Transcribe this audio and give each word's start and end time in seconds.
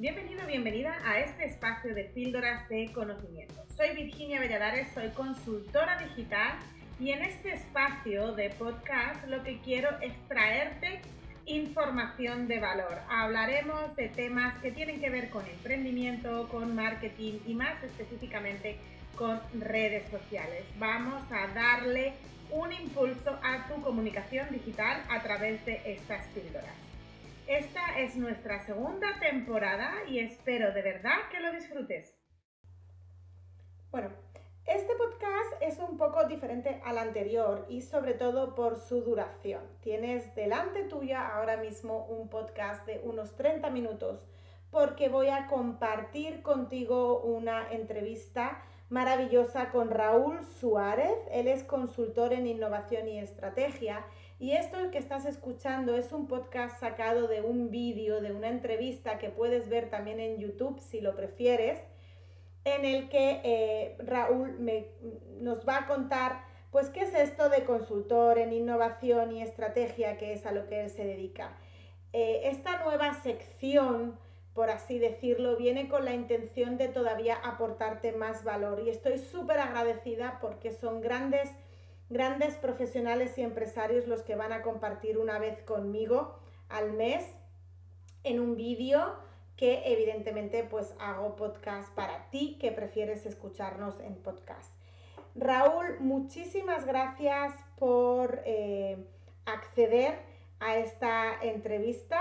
Bienvenido, 0.00 0.46
bienvenida 0.46 0.96
a 1.04 1.20
este 1.20 1.44
espacio 1.44 1.94
de 1.94 2.04
píldoras 2.04 2.66
de 2.70 2.90
conocimiento. 2.94 3.66
Soy 3.76 3.94
Virginia 3.94 4.40
Valladares, 4.40 4.88
soy 4.94 5.10
consultora 5.10 5.98
digital 5.98 6.54
y 6.98 7.10
en 7.10 7.22
este 7.22 7.52
espacio 7.52 8.32
de 8.32 8.48
podcast 8.48 9.26
lo 9.26 9.42
que 9.42 9.58
quiero 9.58 9.90
es 10.00 10.14
traerte 10.26 11.02
información 11.44 12.48
de 12.48 12.60
valor. 12.60 12.98
Hablaremos 13.10 13.94
de 13.94 14.08
temas 14.08 14.56
que 14.62 14.72
tienen 14.72 15.02
que 15.02 15.10
ver 15.10 15.28
con 15.28 15.46
emprendimiento, 15.46 16.48
con 16.48 16.74
marketing 16.74 17.40
y 17.46 17.52
más 17.52 17.82
específicamente 17.84 18.78
con 19.16 19.38
redes 19.52 20.10
sociales. 20.10 20.64
Vamos 20.78 21.22
a 21.30 21.46
darle 21.48 22.14
un 22.50 22.72
impulso 22.72 23.38
a 23.42 23.68
tu 23.68 23.82
comunicación 23.82 24.48
digital 24.50 25.02
a 25.10 25.22
través 25.22 25.62
de 25.66 25.82
estas 25.84 26.26
píldoras. 26.28 26.89
Esta 27.50 27.98
es 27.98 28.14
nuestra 28.14 28.60
segunda 28.60 29.18
temporada 29.18 29.90
y 30.06 30.20
espero 30.20 30.72
de 30.72 30.82
verdad 30.82 31.16
que 31.32 31.40
lo 31.40 31.50
disfrutes. 31.50 32.16
Bueno, 33.90 34.10
este 34.66 34.94
podcast 34.94 35.60
es 35.60 35.80
un 35.80 35.98
poco 35.98 36.28
diferente 36.28 36.80
al 36.84 36.96
anterior 36.96 37.66
y 37.68 37.82
sobre 37.82 38.14
todo 38.14 38.54
por 38.54 38.78
su 38.78 39.00
duración. 39.00 39.64
Tienes 39.80 40.32
delante 40.36 40.84
tuya 40.84 41.26
ahora 41.26 41.56
mismo 41.56 42.06
un 42.06 42.28
podcast 42.28 42.86
de 42.86 43.00
unos 43.02 43.34
30 43.34 43.68
minutos 43.70 44.28
porque 44.70 45.08
voy 45.08 45.26
a 45.26 45.48
compartir 45.48 46.42
contigo 46.42 47.20
una 47.20 47.72
entrevista 47.72 48.62
maravillosa 48.90 49.70
con 49.70 49.90
Raúl 49.90 50.44
Suárez. 50.44 51.18
Él 51.32 51.48
es 51.48 51.64
consultor 51.64 52.32
en 52.32 52.46
innovación 52.46 53.08
y 53.08 53.18
estrategia 53.18 54.04
y 54.40 54.52
esto 54.52 54.78
que 54.90 54.96
estás 54.96 55.26
escuchando 55.26 55.96
es 55.98 56.12
un 56.12 56.26
podcast 56.26 56.80
sacado 56.80 57.28
de 57.28 57.42
un 57.42 57.70
vídeo, 57.70 58.22
de 58.22 58.32
una 58.32 58.48
entrevista 58.48 59.18
que 59.18 59.28
puedes 59.28 59.68
ver 59.68 59.90
también 59.90 60.18
en 60.18 60.38
YouTube 60.38 60.80
si 60.80 61.02
lo 61.02 61.14
prefieres, 61.14 61.78
en 62.64 62.86
el 62.86 63.10
que 63.10 63.42
eh, 63.44 63.96
Raúl 63.98 64.56
nos 65.40 65.68
va 65.68 65.80
a 65.80 65.86
contar 65.86 66.42
pues 66.70 66.88
qué 66.88 67.02
es 67.02 67.14
esto 67.14 67.50
de 67.50 67.64
consultor 67.64 68.38
en 68.38 68.54
innovación 68.54 69.30
y 69.32 69.42
estrategia, 69.42 70.16
que 70.16 70.32
es 70.32 70.46
a 70.46 70.52
lo 70.52 70.66
que 70.68 70.84
él 70.84 70.90
se 70.90 71.04
dedica. 71.04 71.58
Eh, 72.14 72.42
esta 72.44 72.82
nueva 72.82 73.12
sección, 73.22 74.18
por 74.54 74.70
así 74.70 74.98
decirlo, 74.98 75.58
viene 75.58 75.86
con 75.86 76.06
la 76.06 76.14
intención 76.14 76.78
de 76.78 76.88
todavía 76.88 77.34
aportarte 77.34 78.12
más 78.12 78.42
valor 78.42 78.80
y 78.86 78.88
estoy 78.88 79.18
súper 79.18 79.58
agradecida 79.58 80.38
porque 80.40 80.72
son 80.72 81.02
grandes 81.02 81.50
grandes 82.10 82.56
profesionales 82.56 83.38
y 83.38 83.42
empresarios 83.42 84.06
los 84.06 84.22
que 84.22 84.34
van 84.34 84.52
a 84.52 84.62
compartir 84.62 85.16
una 85.16 85.38
vez 85.38 85.62
conmigo 85.62 86.38
al 86.68 86.92
mes 86.92 87.24
en 88.24 88.40
un 88.40 88.56
vídeo 88.56 89.14
que 89.56 89.82
evidentemente 89.92 90.64
pues 90.64 90.94
hago 90.98 91.36
podcast 91.36 91.88
para 91.94 92.28
ti 92.30 92.58
que 92.60 92.72
prefieres 92.72 93.26
escucharnos 93.26 94.00
en 94.00 94.16
podcast. 94.16 94.72
Raúl, 95.36 96.00
muchísimas 96.00 96.84
gracias 96.84 97.54
por 97.78 98.42
eh, 98.44 99.06
acceder 99.46 100.18
a 100.58 100.76
esta 100.76 101.40
entrevista. 101.42 102.20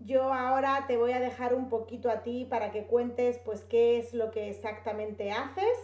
Yo 0.00 0.32
ahora 0.32 0.84
te 0.86 0.96
voy 0.98 1.12
a 1.12 1.20
dejar 1.20 1.54
un 1.54 1.70
poquito 1.70 2.10
a 2.10 2.22
ti 2.22 2.46
para 2.50 2.70
que 2.70 2.84
cuentes 2.84 3.38
pues 3.38 3.64
qué 3.64 3.98
es 3.98 4.12
lo 4.12 4.30
que 4.30 4.50
exactamente 4.50 5.30
haces 5.30 5.78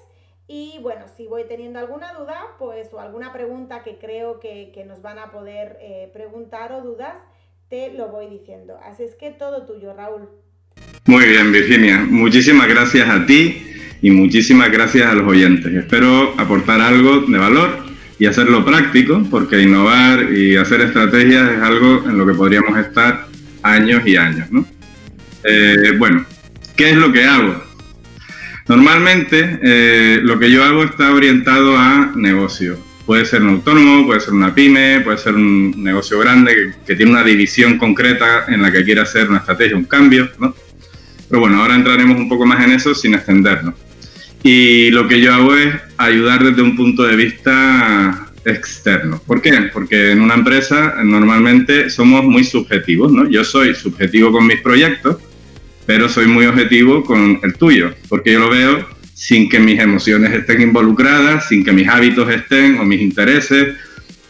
y 0.48 0.78
bueno, 0.80 1.02
si 1.14 1.26
voy 1.26 1.42
teniendo 1.46 1.78
alguna 1.78 2.14
duda, 2.14 2.40
pues 2.58 2.88
o 2.92 3.00
alguna 3.00 3.34
pregunta 3.34 3.82
que 3.84 3.98
creo 4.00 4.40
que, 4.40 4.72
nos 4.88 5.02
van 5.02 5.18
a 5.18 5.30
poder 5.30 5.76
eh, 5.82 6.08
preguntar 6.14 6.72
o 6.72 6.80
dudas, 6.80 7.14
te 7.68 7.92
lo 7.92 8.08
voy 8.08 8.28
diciendo. 8.28 8.78
Así 8.82 9.02
es 9.02 9.14
que 9.14 9.30
todo 9.30 9.66
tuyo, 9.66 9.92
Raúl. 9.92 10.30
Muy 11.04 11.26
bien, 11.26 11.52
Virginia. 11.52 11.98
Muchísimas 11.98 12.66
gracias 12.66 13.06
a 13.10 13.26
ti 13.26 13.62
y 14.00 14.10
muchísimas 14.10 14.72
gracias 14.72 15.06
a 15.06 15.14
los 15.14 15.28
oyentes. 15.28 15.70
Espero 15.74 16.32
aportar 16.38 16.80
algo 16.80 17.20
de 17.20 17.38
valor 17.38 17.70
y 18.18 18.24
hacerlo 18.24 18.64
práctico, 18.64 19.22
porque 19.30 19.60
innovar 19.60 20.32
y 20.32 20.56
hacer 20.56 20.80
estrategias 20.80 21.50
es 21.50 21.62
algo 21.62 22.08
en 22.08 22.16
lo 22.16 22.26
que 22.26 22.32
podríamos 22.32 22.78
estar 22.78 23.26
años 23.62 24.00
y 24.06 24.16
años. 24.16 24.50
¿no? 24.50 24.66
Eh, 25.44 25.92
bueno, 25.98 26.24
¿qué 26.74 26.90
es 26.90 26.96
lo 26.96 27.12
que 27.12 27.24
hago? 27.24 27.67
Normalmente 28.68 29.58
eh, 29.62 30.20
lo 30.22 30.38
que 30.38 30.50
yo 30.50 30.62
hago 30.62 30.84
está 30.84 31.12
orientado 31.12 31.76
a 31.76 32.12
negocio. 32.14 32.78
Puede 33.06 33.24
ser 33.24 33.42
un 33.42 33.48
autónomo, 33.48 34.06
puede 34.06 34.20
ser 34.20 34.34
una 34.34 34.54
pyme, 34.54 35.00
puede 35.00 35.16
ser 35.16 35.34
un 35.34 35.82
negocio 35.82 36.18
grande 36.18 36.74
que, 36.86 36.94
tiene 36.94 37.10
una 37.10 37.24
división 37.24 37.78
concreta 37.78 38.44
en 38.48 38.60
la 38.60 38.70
que 38.70 38.84
quiere 38.84 39.00
hacer 39.00 39.30
una 39.30 39.38
estrategia, 39.38 39.74
un 39.74 39.84
cambio, 39.84 40.28
¿no? 40.38 40.54
Pero 41.26 41.40
bueno, 41.40 41.62
ahora 41.62 41.76
entraremos 41.76 42.18
un 42.18 42.28
poco 42.28 42.44
más 42.44 42.62
en 42.62 42.72
eso 42.72 42.94
sin 42.94 43.14
extendernos. 43.14 43.74
Y 44.42 44.90
lo 44.90 45.08
que 45.08 45.20
yo 45.22 45.32
hago 45.32 45.54
es 45.54 45.74
ayudar 45.96 46.44
desde 46.44 46.60
un 46.60 46.76
punto 46.76 47.04
de 47.04 47.16
vista 47.16 48.28
externo. 48.44 49.20
¿Por 49.26 49.40
qué? 49.40 49.70
Porque 49.72 50.12
en 50.12 50.20
una 50.20 50.34
empresa 50.34 50.96
normalmente 51.02 51.88
somos 51.88 52.22
muy 52.24 52.44
subjetivos, 52.44 53.10
¿no? 53.12 53.26
Yo 53.28 53.44
soy 53.44 53.74
subjetivo 53.74 54.30
con 54.30 54.46
mis 54.46 54.60
proyectos, 54.60 55.16
pero 55.88 56.06
soy 56.06 56.26
muy 56.26 56.44
objetivo 56.44 57.02
con 57.02 57.40
el 57.42 57.54
tuyo, 57.54 57.94
porque 58.10 58.34
yo 58.34 58.40
lo 58.40 58.50
veo 58.50 58.86
sin 59.14 59.48
que 59.48 59.58
mis 59.58 59.80
emociones 59.80 60.34
estén 60.34 60.60
involucradas, 60.60 61.48
sin 61.48 61.64
que 61.64 61.72
mis 61.72 61.88
hábitos 61.88 62.28
estén 62.28 62.78
o 62.78 62.84
mis 62.84 63.00
intereses. 63.00 63.74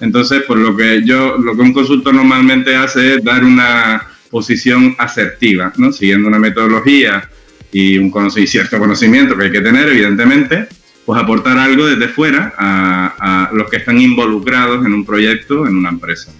Entonces, 0.01 0.45
por 0.45 0.57
lo 0.57 0.77
que 0.77 1.03
yo, 1.05 1.37
lo 1.37 1.57
que 1.57 1.63
un 1.63 1.73
consultor 1.73 2.15
normalmente 2.15 2.77
hace 2.77 3.17
es 3.17 3.25
dar 3.25 3.43
una 3.43 4.07
posición 4.31 4.95
asertiva, 4.99 5.73
¿no? 5.79 5.91
Siguiendo 5.91 6.29
una 6.29 6.39
metodología 6.39 7.29
y 7.73 7.99
un 7.99 8.13
cierto 8.31 8.79
conocimiento 8.79 9.37
que 9.37 9.47
hay 9.47 9.51
que 9.51 9.61
tener, 9.61 9.89
evidentemente, 9.89 10.69
pues 11.05 11.21
aportar 11.21 11.59
algo 11.59 11.87
desde 11.87 12.07
fuera 12.07 12.55
a, 12.57 13.51
los 13.53 13.69
que 13.69 13.79
están 13.79 14.01
involucrados 14.01 14.87
en 14.87 14.93
un 14.95 15.05
proyecto, 15.05 15.67
en 15.67 15.75
una 15.75 15.89
empresa. 15.89 16.33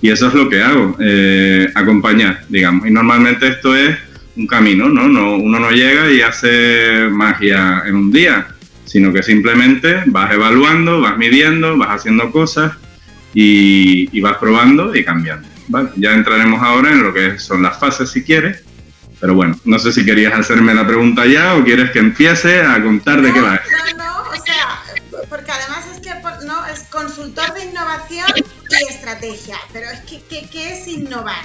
Y 0.00 0.10
eso 0.10 0.28
es 0.28 0.34
lo 0.34 0.48
que 0.48 0.62
hago, 0.62 0.96
eh, 1.00 1.68
acompañar, 1.74 2.44
digamos. 2.48 2.86
Y 2.86 2.92
normalmente 2.92 3.48
esto 3.48 3.74
es 3.74 4.11
un 4.36 4.46
camino, 4.46 4.88
¿no? 4.88 5.08
¿no? 5.08 5.36
Uno 5.36 5.58
no 5.58 5.70
llega 5.70 6.10
y 6.10 6.22
hace 6.22 7.08
magia 7.10 7.82
en 7.86 7.96
un 7.96 8.12
día, 8.12 8.48
sino 8.84 9.12
que 9.12 9.22
simplemente 9.22 10.02
vas 10.06 10.32
evaluando, 10.32 11.00
vas 11.00 11.16
midiendo, 11.16 11.76
vas 11.76 11.90
haciendo 11.90 12.30
cosas 12.30 12.72
y, 13.34 14.20
vas 14.20 14.36
probando 14.38 14.94
y 14.94 15.04
cambiando. 15.04 15.48
¿vale? 15.68 15.90
Ya 15.96 16.12
entraremos 16.12 16.62
ahora 16.62 16.92
en 16.92 17.02
lo 17.02 17.12
que 17.12 17.38
son 17.38 17.62
las 17.62 17.78
fases 17.78 18.10
si 18.10 18.22
quieres, 18.22 18.62
pero 19.20 19.34
bueno, 19.34 19.58
no 19.64 19.78
sé 19.78 19.92
si 19.92 20.04
querías 20.04 20.34
hacerme 20.34 20.74
la 20.74 20.86
pregunta 20.86 21.26
ya 21.26 21.54
o 21.54 21.64
quieres 21.64 21.90
que 21.90 22.00
empiece 22.00 22.60
a 22.60 22.82
contar 22.82 23.22
de 23.22 23.32
qué 23.32 23.40
va. 23.40 23.60
No, 23.96 24.04
no, 24.04 24.30
o 24.30 24.44
sea, 24.44 25.26
porque 25.28 25.50
además 25.52 25.86
es 25.94 26.00
que 26.00 26.10
no 26.46 26.66
es 26.66 26.82
consultor 26.90 27.54
de 27.54 27.66
innovación 27.66 28.26
estrategia, 28.78 29.56
pero 29.72 29.86
es 29.90 30.00
que 30.00 30.20
¿qué, 30.50 30.72
es 30.72 30.88
innovar? 30.88 31.44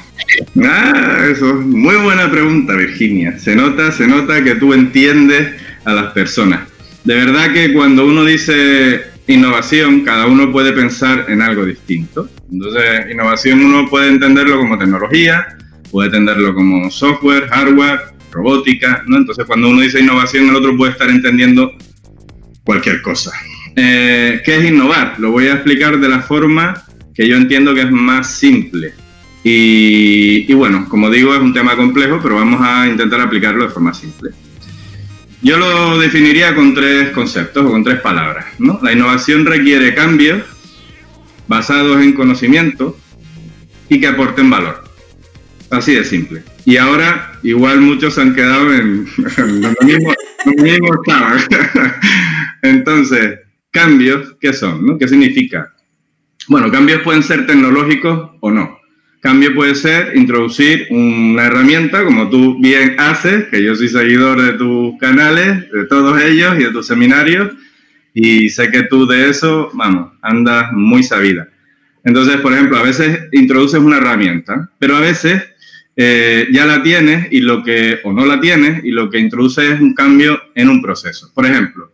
Ah, 0.63 1.25
eso 1.29 1.49
es 1.49 1.65
muy 1.65 1.95
buena 1.95 2.29
pregunta, 2.29 2.73
Virginia. 2.73 3.37
Se 3.39 3.55
nota, 3.55 3.91
se 3.91 4.07
nota 4.07 4.43
que 4.43 4.55
tú 4.55 4.73
entiendes 4.73 5.61
a 5.85 5.93
las 5.93 6.13
personas. 6.13 6.67
De 7.03 7.15
verdad 7.15 7.53
que 7.53 7.73
cuando 7.73 8.05
uno 8.05 8.25
dice 8.25 9.01
innovación, 9.27 10.01
cada 10.01 10.25
uno 10.25 10.51
puede 10.51 10.73
pensar 10.73 11.25
en 11.29 11.41
algo 11.41 11.65
distinto. 11.65 12.29
Entonces, 12.51 13.11
innovación 13.11 13.63
uno 13.63 13.89
puede 13.89 14.09
entenderlo 14.09 14.57
como 14.57 14.77
tecnología, 14.77 15.57
puede 15.91 16.07
entenderlo 16.07 16.53
como 16.53 16.89
software, 16.89 17.47
hardware, 17.47 17.99
robótica, 18.31 19.03
¿no? 19.07 19.17
Entonces, 19.17 19.45
cuando 19.45 19.69
uno 19.69 19.81
dice 19.81 19.99
innovación, 19.99 20.49
el 20.49 20.55
otro 20.55 20.75
puede 20.77 20.93
estar 20.93 21.09
entendiendo 21.09 21.73
cualquier 22.63 23.01
cosa. 23.01 23.31
Eh, 23.75 24.41
¿Qué 24.43 24.57
es 24.57 24.65
innovar? 24.65 25.15
Lo 25.19 25.31
voy 25.31 25.47
a 25.47 25.53
explicar 25.53 25.99
de 25.99 26.09
la 26.09 26.21
forma 26.21 26.83
que 27.17 27.27
yo 27.27 27.35
entiendo 27.35 27.73
que 27.73 27.81
es 27.81 27.91
más 27.91 28.35
simple. 28.35 28.93
Y, 29.43 30.53
bueno, 30.53 30.87
como 30.87 31.09
digo, 31.09 31.33
es 31.33 31.41
un 31.41 31.53
tema 31.53 31.75
complejo, 31.75 32.19
pero 32.21 32.35
vamos 32.35 32.61
a 32.61 32.87
intentar 32.87 33.19
aplicarlo 33.21 33.63
de 33.63 33.71
forma 33.71 33.93
simple. 33.93 34.31
Yo 35.41 35.57
lo 35.57 35.97
definiría 35.97 36.53
con 36.53 36.75
tres 36.75 37.09
conceptos 37.09 37.65
o 37.65 37.71
con 37.71 37.83
tres 37.83 38.01
palabras. 38.01 38.45
¿no? 38.59 38.79
La 38.83 38.91
innovación 38.91 39.45
requiere 39.45 39.95
cambios 39.95 40.43
basados 41.47 42.01
en 42.01 42.13
conocimiento 42.13 42.97
y 43.89 43.99
que 43.99 44.07
aporten 44.07 44.49
valor. 44.49 44.83
Así 45.71 45.95
de 45.95 46.03
simple. 46.03 46.43
Y 46.65 46.77
ahora, 46.77 47.39
igual 47.41 47.81
muchos 47.81 48.15
se 48.15 48.21
han 48.21 48.35
quedado 48.35 48.73
en, 48.73 49.07
lo 49.37 49.87
mismo, 49.87 50.13
mismo 50.57 50.89
Entonces, 52.61 53.39
cambios, 53.71 54.35
¿qué 54.39 54.53
son? 54.53 54.85
¿no? 54.85 54.97
¿Qué 54.97 55.07
significa? 55.07 55.73
Bueno, 56.47 56.71
cambios 56.71 57.01
pueden 57.01 57.23
ser 57.23 57.45
tecnológicos 57.45 58.31
o 58.39 58.51
no. 58.51 58.77
Cambio 59.19 59.53
puede 59.53 59.75
ser 59.75 60.15
introducir 60.15 60.87
una 60.91 61.47
herramienta, 61.47 62.05
como 62.05 62.29
tú 62.29 62.57
bien 62.61 62.95
haces, 62.97 63.45
que 63.49 63.61
yo 63.61 63.75
soy 63.75 63.89
seguidor 63.89 64.41
de 64.41 64.53
tus 64.53 64.97
canales, 64.99 65.69
de 65.71 65.85
todos 65.89 66.21
ellos 66.21 66.55
y 66.57 66.63
de 66.63 66.71
tus 66.71 66.87
seminarios, 66.87 67.51
y 68.13 68.47
sé 68.49 68.71
que 68.71 68.83
tú 68.83 69.05
de 69.05 69.29
eso, 69.29 69.69
vamos, 69.73 70.13
andas 70.21 70.71
muy 70.71 71.03
sabida. 71.03 71.49
Entonces, 72.05 72.37
por 72.37 72.53
ejemplo, 72.53 72.77
a 72.77 72.83
veces 72.83 73.27
introduces 73.33 73.81
una 73.81 73.97
herramienta, 73.97 74.69
pero 74.79 74.95
a 74.95 75.01
veces 75.01 75.43
eh, 75.97 76.47
ya 76.51 76.65
la 76.65 76.81
tienes 76.81 77.27
y 77.31 77.41
lo 77.41 77.63
que, 77.63 77.99
o 78.03 78.13
no 78.13 78.25
la 78.25 78.39
tienes, 78.39 78.83
y 78.85 78.91
lo 78.91 79.09
que 79.09 79.19
introduce 79.19 79.73
es 79.73 79.81
un 79.81 79.93
cambio 79.93 80.39
en 80.55 80.69
un 80.69 80.81
proceso. 80.81 81.31
Por 81.33 81.45
ejemplo, 81.45 81.91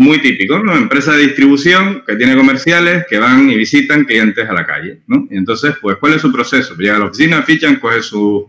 muy 0.00 0.18
típico, 0.18 0.58
¿no? 0.58 0.74
Empresa 0.74 1.12
de 1.12 1.24
distribución 1.24 2.02
que 2.06 2.16
tiene 2.16 2.34
comerciales 2.34 3.04
que 3.06 3.18
van 3.18 3.50
y 3.50 3.56
visitan 3.56 4.04
clientes 4.04 4.48
a 4.48 4.54
la 4.54 4.64
calle, 4.64 5.00
¿no? 5.06 5.28
Y 5.30 5.36
entonces, 5.36 5.74
pues, 5.78 5.98
¿cuál 5.98 6.14
es 6.14 6.22
su 6.22 6.32
proceso? 6.32 6.74
Llega 6.74 6.96
a 6.96 7.00
la 7.00 7.04
oficina, 7.04 7.42
fichan, 7.42 7.76
coge 7.76 8.00
sus 8.02 8.46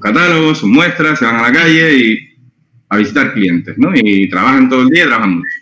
catálogos, 0.00 0.58
sus 0.58 0.68
muestras, 0.68 1.18
se 1.18 1.26
van 1.26 1.36
a 1.36 1.42
la 1.42 1.52
calle 1.52 1.94
y 1.94 2.28
a 2.88 2.96
visitar 2.96 3.34
clientes, 3.34 3.76
¿no? 3.76 3.90
Y 3.94 4.30
trabajan 4.30 4.70
todo 4.70 4.80
el 4.80 4.88
día 4.88 5.04
trabajan 5.04 5.34
mucho. 5.36 5.58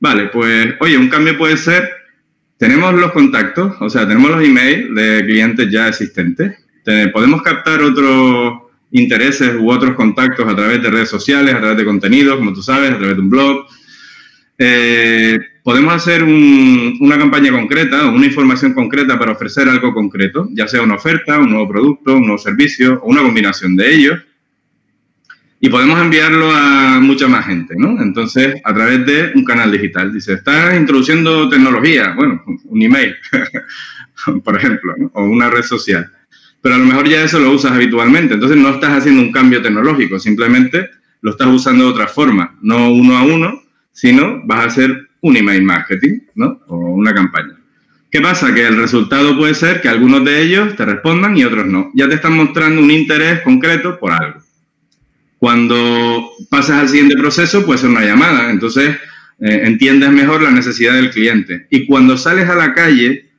Vale, 0.00 0.26
pues, 0.26 0.74
oye, 0.80 0.98
un 0.98 1.08
cambio 1.08 1.38
puede 1.38 1.56
ser, 1.56 1.90
tenemos 2.58 2.92
los 2.92 3.12
contactos, 3.12 3.74
o 3.80 3.88
sea, 3.88 4.06
tenemos 4.06 4.30
los 4.30 4.44
emails 4.44 4.94
de 4.94 5.24
clientes 5.24 5.70
ya 5.70 5.88
existentes, 5.88 6.58
podemos 7.14 7.40
captar 7.40 7.80
otros 7.82 8.52
intereses 8.90 9.54
u 9.58 9.70
otros 9.70 9.94
contactos 9.94 10.46
a 10.46 10.54
través 10.54 10.82
de 10.82 10.90
redes 10.90 11.08
sociales, 11.08 11.54
a 11.54 11.58
través 11.58 11.78
de 11.78 11.86
contenidos, 11.86 12.36
como 12.36 12.52
tú 12.52 12.62
sabes, 12.62 12.92
a 12.92 12.98
través 12.98 13.16
de 13.16 13.22
un 13.22 13.30
blog. 13.30 13.66
Eh, 14.58 15.38
podemos 15.62 15.94
hacer 15.94 16.24
una 16.24 17.16
campaña 17.16 17.52
concreta 17.52 18.08
o 18.08 18.12
una 18.12 18.26
información 18.26 18.74
concreta 18.74 19.18
para 19.18 19.32
ofrecer 19.32 19.68
algo 19.68 19.94
concreto, 19.94 20.48
ya 20.52 20.66
sea 20.66 20.82
una 20.82 20.96
oferta, 20.96 21.38
un 21.38 21.50
nuevo 21.50 21.68
producto, 21.68 22.16
un 22.16 22.22
nuevo 22.22 22.38
servicio 22.38 23.00
o 23.02 23.08
una 23.08 23.22
combinación 23.22 23.76
de 23.76 23.94
ellos. 23.94 24.20
Y 25.60 25.68
podemos 25.68 26.00
enviarlo 26.00 26.50
a 26.52 27.00
mucha 27.00 27.26
más 27.26 27.46
gente, 27.46 27.74
¿no? 27.76 28.00
Entonces, 28.00 28.60
a 28.62 28.74
través 28.74 29.04
de 29.06 29.32
un 29.34 29.44
canal 29.44 29.72
digital. 29.72 30.12
Dice, 30.12 30.34
estás 30.34 30.76
introduciendo 30.76 31.48
tecnología, 31.48 32.14
bueno, 32.16 32.42
un 32.46 32.82
email, 32.82 33.16
por 34.44 34.56
ejemplo, 34.56 34.94
o 35.14 35.24
una 35.24 35.50
red 35.50 35.62
social 35.62 36.12
pero 36.60 36.74
a 36.74 36.78
lo 36.78 36.84
mejor 36.84 37.08
ya 37.08 37.22
eso 37.22 37.38
lo 37.38 37.52
usas 37.52 37.72
habitualmente, 37.72 38.34
entonces 38.34 38.58
no 38.58 38.70
estás 38.70 38.98
haciendo 38.98 39.22
un 39.22 39.32
cambio 39.32 39.62
tecnológico, 39.62 40.18
simplemente 40.18 40.90
lo 41.20 41.30
estás 41.32 41.48
usando 41.48 41.84
de 41.84 41.90
otra 41.90 42.08
forma, 42.08 42.56
no 42.62 42.90
uno 42.90 43.16
a 43.16 43.22
uno, 43.22 43.62
sino 43.98 44.40
vas 44.44 44.60
a 44.60 44.66
hacer 44.66 45.08
un 45.22 45.36
email 45.36 45.64
marketing, 45.64 46.20
¿no? 46.36 46.60
O 46.68 46.76
una 46.76 47.12
campaña. 47.12 47.56
¿Qué 48.12 48.20
pasa? 48.20 48.54
Que 48.54 48.64
el 48.64 48.76
resultado 48.76 49.36
puede 49.36 49.54
ser 49.54 49.80
que 49.80 49.88
algunos 49.88 50.24
de 50.24 50.40
ellos 50.40 50.76
te 50.76 50.84
respondan 50.84 51.36
y 51.36 51.42
otros 51.42 51.66
no. 51.66 51.90
Ya 51.94 52.08
te 52.08 52.14
están 52.14 52.34
mostrando 52.34 52.80
un 52.80 52.92
interés 52.92 53.40
concreto 53.40 53.98
por 53.98 54.12
algo. 54.12 54.38
Cuando 55.38 56.30
pasas 56.48 56.78
al 56.78 56.88
siguiente 56.88 57.16
proceso, 57.16 57.66
puede 57.66 57.80
ser 57.80 57.90
una 57.90 58.04
llamada. 58.04 58.52
Entonces, 58.52 58.90
eh, 59.40 59.62
entiendes 59.64 60.10
mejor 60.10 60.42
la 60.42 60.52
necesidad 60.52 60.94
del 60.94 61.10
cliente. 61.10 61.66
Y 61.68 61.84
cuando 61.84 62.16
sales 62.16 62.48
a 62.48 62.54
la 62.54 62.74
calle, 62.74 63.30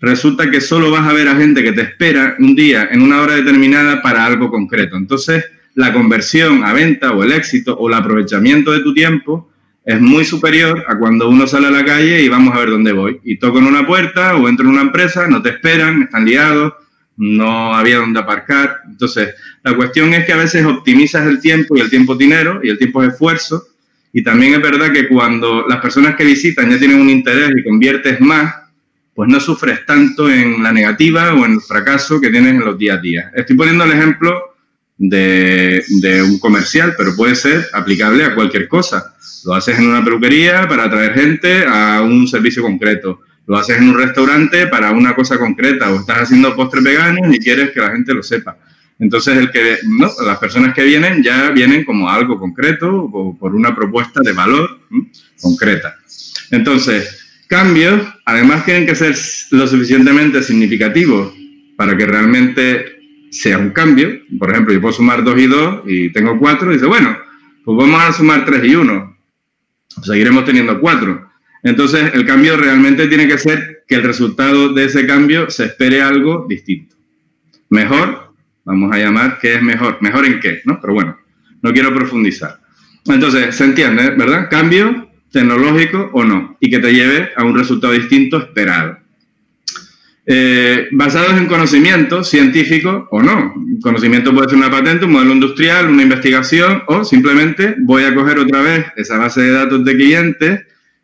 resulta 0.00 0.48
que 0.52 0.60
solo 0.60 0.92
vas 0.92 1.08
a 1.08 1.12
ver 1.14 1.26
a 1.26 1.34
gente 1.34 1.64
que 1.64 1.72
te 1.72 1.82
espera 1.82 2.36
un 2.38 2.54
día 2.54 2.90
en 2.92 3.02
una 3.02 3.20
hora 3.22 3.34
determinada 3.34 4.02
para 4.02 4.24
algo 4.24 4.52
concreto. 4.52 4.96
Entonces, 4.96 5.44
la 5.74 5.92
conversión 5.92 6.62
a 6.62 6.72
venta 6.72 7.10
o 7.10 7.24
el 7.24 7.32
éxito 7.32 7.76
o 7.76 7.88
el 7.88 7.94
aprovechamiento 7.94 8.70
de 8.70 8.80
tu 8.80 8.94
tiempo 8.94 9.50
es 9.86 10.00
muy 10.00 10.24
superior 10.24 10.84
a 10.88 10.98
cuando 10.98 11.28
uno 11.28 11.46
sale 11.46 11.68
a 11.68 11.70
la 11.70 11.84
calle 11.84 12.20
y 12.20 12.28
vamos 12.28 12.52
a 12.54 12.58
ver 12.58 12.70
dónde 12.70 12.92
voy. 12.92 13.20
Y 13.22 13.38
toco 13.38 13.58
en 13.58 13.66
una 13.66 13.86
puerta 13.86 14.34
o 14.34 14.48
entro 14.48 14.66
en 14.66 14.72
una 14.72 14.82
empresa, 14.82 15.28
no 15.28 15.40
te 15.40 15.50
esperan, 15.50 16.02
están 16.02 16.24
liados, 16.24 16.74
no 17.16 17.72
había 17.72 17.98
dónde 17.98 18.18
aparcar. 18.18 18.80
Entonces, 18.84 19.34
la 19.62 19.76
cuestión 19.76 20.12
es 20.12 20.26
que 20.26 20.32
a 20.32 20.38
veces 20.38 20.66
optimizas 20.66 21.24
el 21.28 21.40
tiempo 21.40 21.76
y 21.76 21.80
el 21.80 21.88
tiempo 21.88 22.14
es 22.14 22.18
dinero 22.18 22.60
y 22.64 22.68
el 22.68 22.78
tiempo 22.78 23.00
es 23.04 23.12
esfuerzo. 23.12 23.62
Y 24.12 24.24
también 24.24 24.54
es 24.54 24.60
verdad 24.60 24.92
que 24.92 25.06
cuando 25.06 25.64
las 25.68 25.78
personas 25.78 26.16
que 26.16 26.24
visitan 26.24 26.68
ya 26.68 26.78
tienen 26.78 27.00
un 27.00 27.08
interés 27.08 27.52
y 27.56 27.62
conviertes 27.62 28.20
más, 28.20 28.56
pues 29.14 29.28
no 29.28 29.38
sufres 29.38 29.86
tanto 29.86 30.28
en 30.28 30.64
la 30.64 30.72
negativa 30.72 31.32
o 31.32 31.44
en 31.44 31.52
el 31.52 31.60
fracaso 31.60 32.20
que 32.20 32.30
tienes 32.30 32.54
en 32.54 32.64
los 32.64 32.76
días 32.76 32.98
a 32.98 33.00
día. 33.00 33.30
Estoy 33.36 33.54
poniendo 33.54 33.84
el 33.84 33.92
ejemplo 33.92 34.55
de, 34.98 36.22
un 36.26 36.38
comercial, 36.38 36.94
pero 36.96 37.14
puede 37.14 37.34
ser 37.34 37.66
aplicable 37.72 38.24
a 38.24 38.34
cualquier 38.34 38.68
cosa. 38.68 39.14
Lo 39.44 39.54
haces 39.54 39.78
en 39.78 39.88
una 39.88 40.04
peluquería 40.04 40.66
para 40.68 40.84
atraer 40.84 41.14
gente 41.14 41.64
a 41.66 42.02
un 42.02 42.26
servicio 42.26 42.62
concreto. 42.62 43.20
Lo 43.46 43.56
haces 43.56 43.78
en 43.78 43.88
un 43.88 43.98
restaurante 43.98 44.66
para 44.66 44.90
una 44.90 45.14
cosa 45.14 45.38
concreta 45.38 45.90
o 45.90 46.00
estás 46.00 46.22
haciendo 46.22 46.56
postres 46.56 46.82
veganos 46.82 47.32
y 47.34 47.38
quieres 47.38 47.70
que 47.70 47.80
la 47.80 47.92
gente 47.92 48.12
lo 48.12 48.22
sepa. 48.22 48.56
Entonces, 48.98 49.36
el 49.36 49.50
que, 49.50 49.78
¿no? 49.86 50.10
las 50.24 50.38
personas 50.38 50.74
que 50.74 50.82
vienen 50.82 51.22
ya 51.22 51.50
vienen 51.50 51.84
como 51.84 52.08
algo 52.10 52.38
concreto 52.38 52.90
o 52.90 53.36
por 53.38 53.54
una 53.54 53.74
propuesta 53.74 54.20
de 54.22 54.32
valor 54.32 54.80
concreta. 55.40 55.94
Entonces, 56.50 57.44
cambios, 57.46 58.00
además 58.24 58.64
tienen 58.64 58.86
que 58.86 58.94
ser 58.94 59.14
lo 59.50 59.66
suficientemente 59.66 60.42
significativos 60.42 61.34
para 61.76 61.96
que 61.96 62.06
realmente 62.06 62.95
sea 63.30 63.58
un 63.58 63.70
cambio. 63.70 64.20
Por 64.38 64.50
ejemplo, 64.50 64.72
yo 64.72 64.80
puedo 64.80 64.94
sumar 64.94 65.24
2 65.24 65.40
y 65.40 65.46
2 65.46 65.82
y 65.86 66.12
tengo 66.12 66.38
4 66.38 66.70
y 66.70 66.74
dice, 66.74 66.86
bueno, 66.86 67.16
pues 67.64 67.76
vamos 67.76 68.00
a 68.02 68.12
sumar 68.12 68.44
3 68.44 68.64
y 68.64 68.74
1. 68.74 69.16
Seguiremos 70.02 70.44
teniendo 70.44 70.80
4. 70.80 71.30
Entonces, 71.62 72.12
el 72.14 72.26
cambio 72.26 72.56
realmente 72.56 73.08
tiene 73.08 73.26
que 73.26 73.38
ser 73.38 73.84
que 73.88 73.96
el 73.96 74.02
resultado 74.02 74.72
de 74.72 74.84
ese 74.84 75.06
cambio 75.06 75.50
se 75.50 75.64
espere 75.64 76.02
algo 76.02 76.46
distinto. 76.48 76.96
Mejor, 77.70 78.32
vamos 78.64 78.94
a 78.94 78.98
llamar 78.98 79.38
qué 79.40 79.54
es 79.54 79.62
mejor. 79.62 79.98
¿Mejor 80.00 80.26
en 80.26 80.40
qué? 80.40 80.60
¿no? 80.64 80.78
Pero 80.80 80.94
bueno, 80.94 81.18
no 81.62 81.72
quiero 81.72 81.94
profundizar. 81.94 82.60
Entonces, 83.06 83.54
se 83.54 83.64
entiende, 83.64 84.10
¿verdad? 84.10 84.48
Cambio 84.50 85.06
tecnológico 85.30 86.10
o 86.14 86.24
no, 86.24 86.56
y 86.60 86.70
que 86.70 86.78
te 86.78 86.94
lleve 86.94 87.30
a 87.36 87.44
un 87.44 87.56
resultado 87.56 87.92
distinto 87.92 88.38
esperado. 88.38 88.98
Eh, 90.28 90.88
basados 90.90 91.38
en 91.38 91.46
conocimiento 91.46 92.24
científico 92.24 93.06
o 93.12 93.22
no. 93.22 93.54
Conocimiento 93.80 94.34
puede 94.34 94.48
ser 94.48 94.58
una 94.58 94.70
patente, 94.70 95.04
un 95.04 95.12
modelo 95.12 95.34
industrial, 95.34 95.88
una 95.88 96.02
investigación 96.02 96.82
o 96.88 97.04
simplemente 97.04 97.76
voy 97.78 98.02
a 98.02 98.12
coger 98.12 98.40
otra 98.40 98.60
vez 98.60 98.86
esa 98.96 99.18
base 99.18 99.42
de 99.42 99.52
datos 99.52 99.84
de 99.84 99.94
clientes 99.94 100.62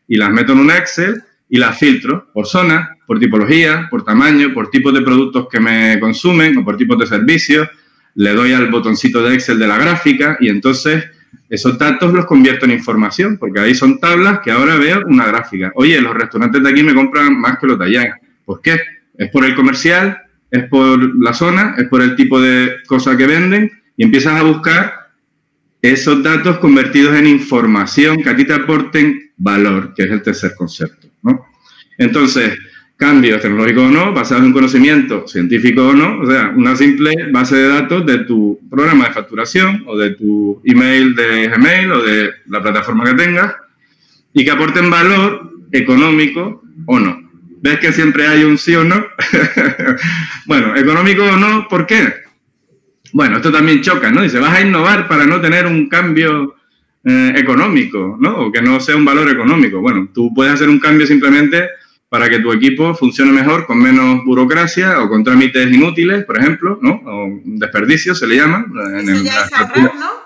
y 0.09 0.17
las 0.17 0.33
meto 0.33 0.55
en 0.55 0.59
un 0.59 0.71
Excel 0.73 1.23
y 1.49 1.59
las 1.59 1.79
filtro 1.79 2.33
por 2.33 2.49
zona, 2.49 2.97
por 3.07 3.21
tipología, 3.21 3.87
por 3.91 4.05
tamaño, 4.05 4.53
por 4.53 4.71
tipos 4.71 4.93
de 4.93 5.03
productos 5.03 5.47
que 5.49 5.61
me 5.61 6.01
consumen 6.01 6.59
o 6.59 6.65
por 6.65 6.77
tipos 6.77 6.99
de 6.99 7.07
servicios. 7.07 7.69
Le 8.17 8.35
doy 8.35 8.53
al 8.53 8.73
botoncito 8.73 9.23
de 9.23 9.35
Excel 9.35 9.61
de 9.61 9.69
la 9.69 9.79
gráfica 9.79 10.37
y 10.41 10.49
entonces 10.49 11.05
esos 11.49 11.79
datos 11.79 12.13
los 12.13 12.27
convierto 12.27 12.65
en 12.65 12.73
información, 12.73 13.37
porque 13.39 13.61
ahí 13.61 13.75
son 13.75 14.01
tablas 14.01 14.41
que 14.41 14.51
ahora 14.51 14.77
veo 14.77 15.03
una 15.07 15.27
gráfica. 15.27 15.71
Oye, 15.77 16.01
los 16.01 16.13
restaurantes 16.13 16.61
de 16.61 16.69
aquí 16.69 16.83
me 16.83 16.95
compran 16.95 17.39
más 17.39 17.59
que 17.59 17.69
los 17.69 17.79
de. 17.79 18.15
¿Por 18.45 18.61
qué? 18.61 18.81
¿Es 19.17 19.31
por 19.31 19.45
el 19.45 19.55
comercial? 19.55 20.19
¿Es 20.51 20.65
por 20.65 20.99
la 21.23 21.33
zona? 21.33 21.75
¿Es 21.79 21.89
por 21.89 22.03
el 22.03 22.17
tipo 22.17 22.41
de 22.41 22.77
cosa 22.87 23.17
que 23.17 23.27
venden? 23.27 23.71
Y 23.97 24.05
empiezas 24.05 24.39
a 24.39 24.43
buscar 24.43 25.03
esos 25.81 26.23
datos 26.23 26.59
convertidos 26.59 27.17
en 27.17 27.27
información 27.27 28.23
que 28.23 28.31
a 28.31 28.37
ti 28.37 28.45
te 28.45 28.55
aporten 28.55 29.33
valor, 29.37 29.93
que 29.95 30.05
es 30.05 30.11
el 30.11 30.23
tercer 30.23 30.55
concepto. 30.57 31.09
Entonces, 31.99 32.57
cambios 32.97 33.43
tecnológicos 33.43 33.89
o 33.89 33.91
no, 33.91 34.13
basados 34.13 34.45
en 34.45 34.53
conocimiento 34.53 35.27
científico 35.27 35.89
o 35.89 35.93
no, 35.93 36.21
o 36.21 36.31
sea, 36.31 36.53
una 36.55 36.77
simple 36.77 37.13
base 37.33 37.57
de 37.57 37.69
datos 37.69 38.07
de 38.07 38.19
tu 38.19 38.61
programa 38.71 39.09
de 39.09 39.15
facturación 39.15 39.83
o 39.89 39.99
de 39.99 40.11
tu 40.11 40.63
email 40.65 41.15
de 41.17 41.49
Gmail 41.49 41.91
o 41.91 42.03
de 42.03 42.31
la 42.47 42.63
plataforma 42.63 43.05
que 43.05 43.15
tengas 43.15 43.55
y 44.33 44.45
que 44.45 44.51
aporten 44.53 44.89
valor 44.89 45.53
económico 45.73 46.63
o 46.87 47.01
no. 47.01 47.22
¿Ves 47.63 47.79
que 47.79 47.93
siempre 47.93 48.27
hay 48.27 48.43
un 48.43 48.59
sí 48.59 48.75
o 48.75 48.83
no? 48.83 49.07
bueno, 50.47 50.75
económico 50.77 51.23
o 51.23 51.37
no, 51.37 51.69
¿por 51.69 51.87
qué? 51.87 52.13
Bueno, 53.13 53.37
esto 53.37 53.53
también 53.53 53.83
choca, 53.83 54.11
¿no? 54.11 54.23
Dice, 54.23 54.41
vas 54.41 54.55
a 54.55 54.63
innovar 54.63 55.07
para 55.07 55.27
no 55.27 55.41
tener 55.41 55.67
un 55.67 55.89
cambio 55.89 56.57
eh, 57.05 57.35
económico, 57.37 58.17
¿no? 58.19 58.47
O 58.47 58.53
que 58.53 58.61
no 58.61 58.81
sea 58.81 58.97
un 58.97 59.05
valor 59.05 59.31
económico. 59.31 59.81
Bueno, 59.81 60.09
tú 60.13 60.35
puedes 60.35 60.55
hacer 60.55 60.69
un 60.69 60.81
cambio 60.81 61.07
simplemente 61.07 61.69
para 62.09 62.29
que 62.29 62.41
tu 62.41 62.53
equipo 62.53 62.97
funcione 62.97 63.31
mejor 63.31 63.65
con 63.65 63.79
menos 63.79 64.25
burocracia 64.25 65.01
o 65.01 65.09
con 65.09 65.23
trámites 65.23 65.73
inútiles, 65.73 66.25
por 66.25 66.41
ejemplo, 66.41 66.81
¿no? 66.83 67.01
O 67.07 67.41
desperdicio 67.45 68.17
se 68.17 68.27
le 68.27 68.37
llama. 68.39 68.67
En 68.99 69.09
el, 69.09 69.23
ya 69.23 69.45
es 69.45 69.51
¿no? 69.95 70.22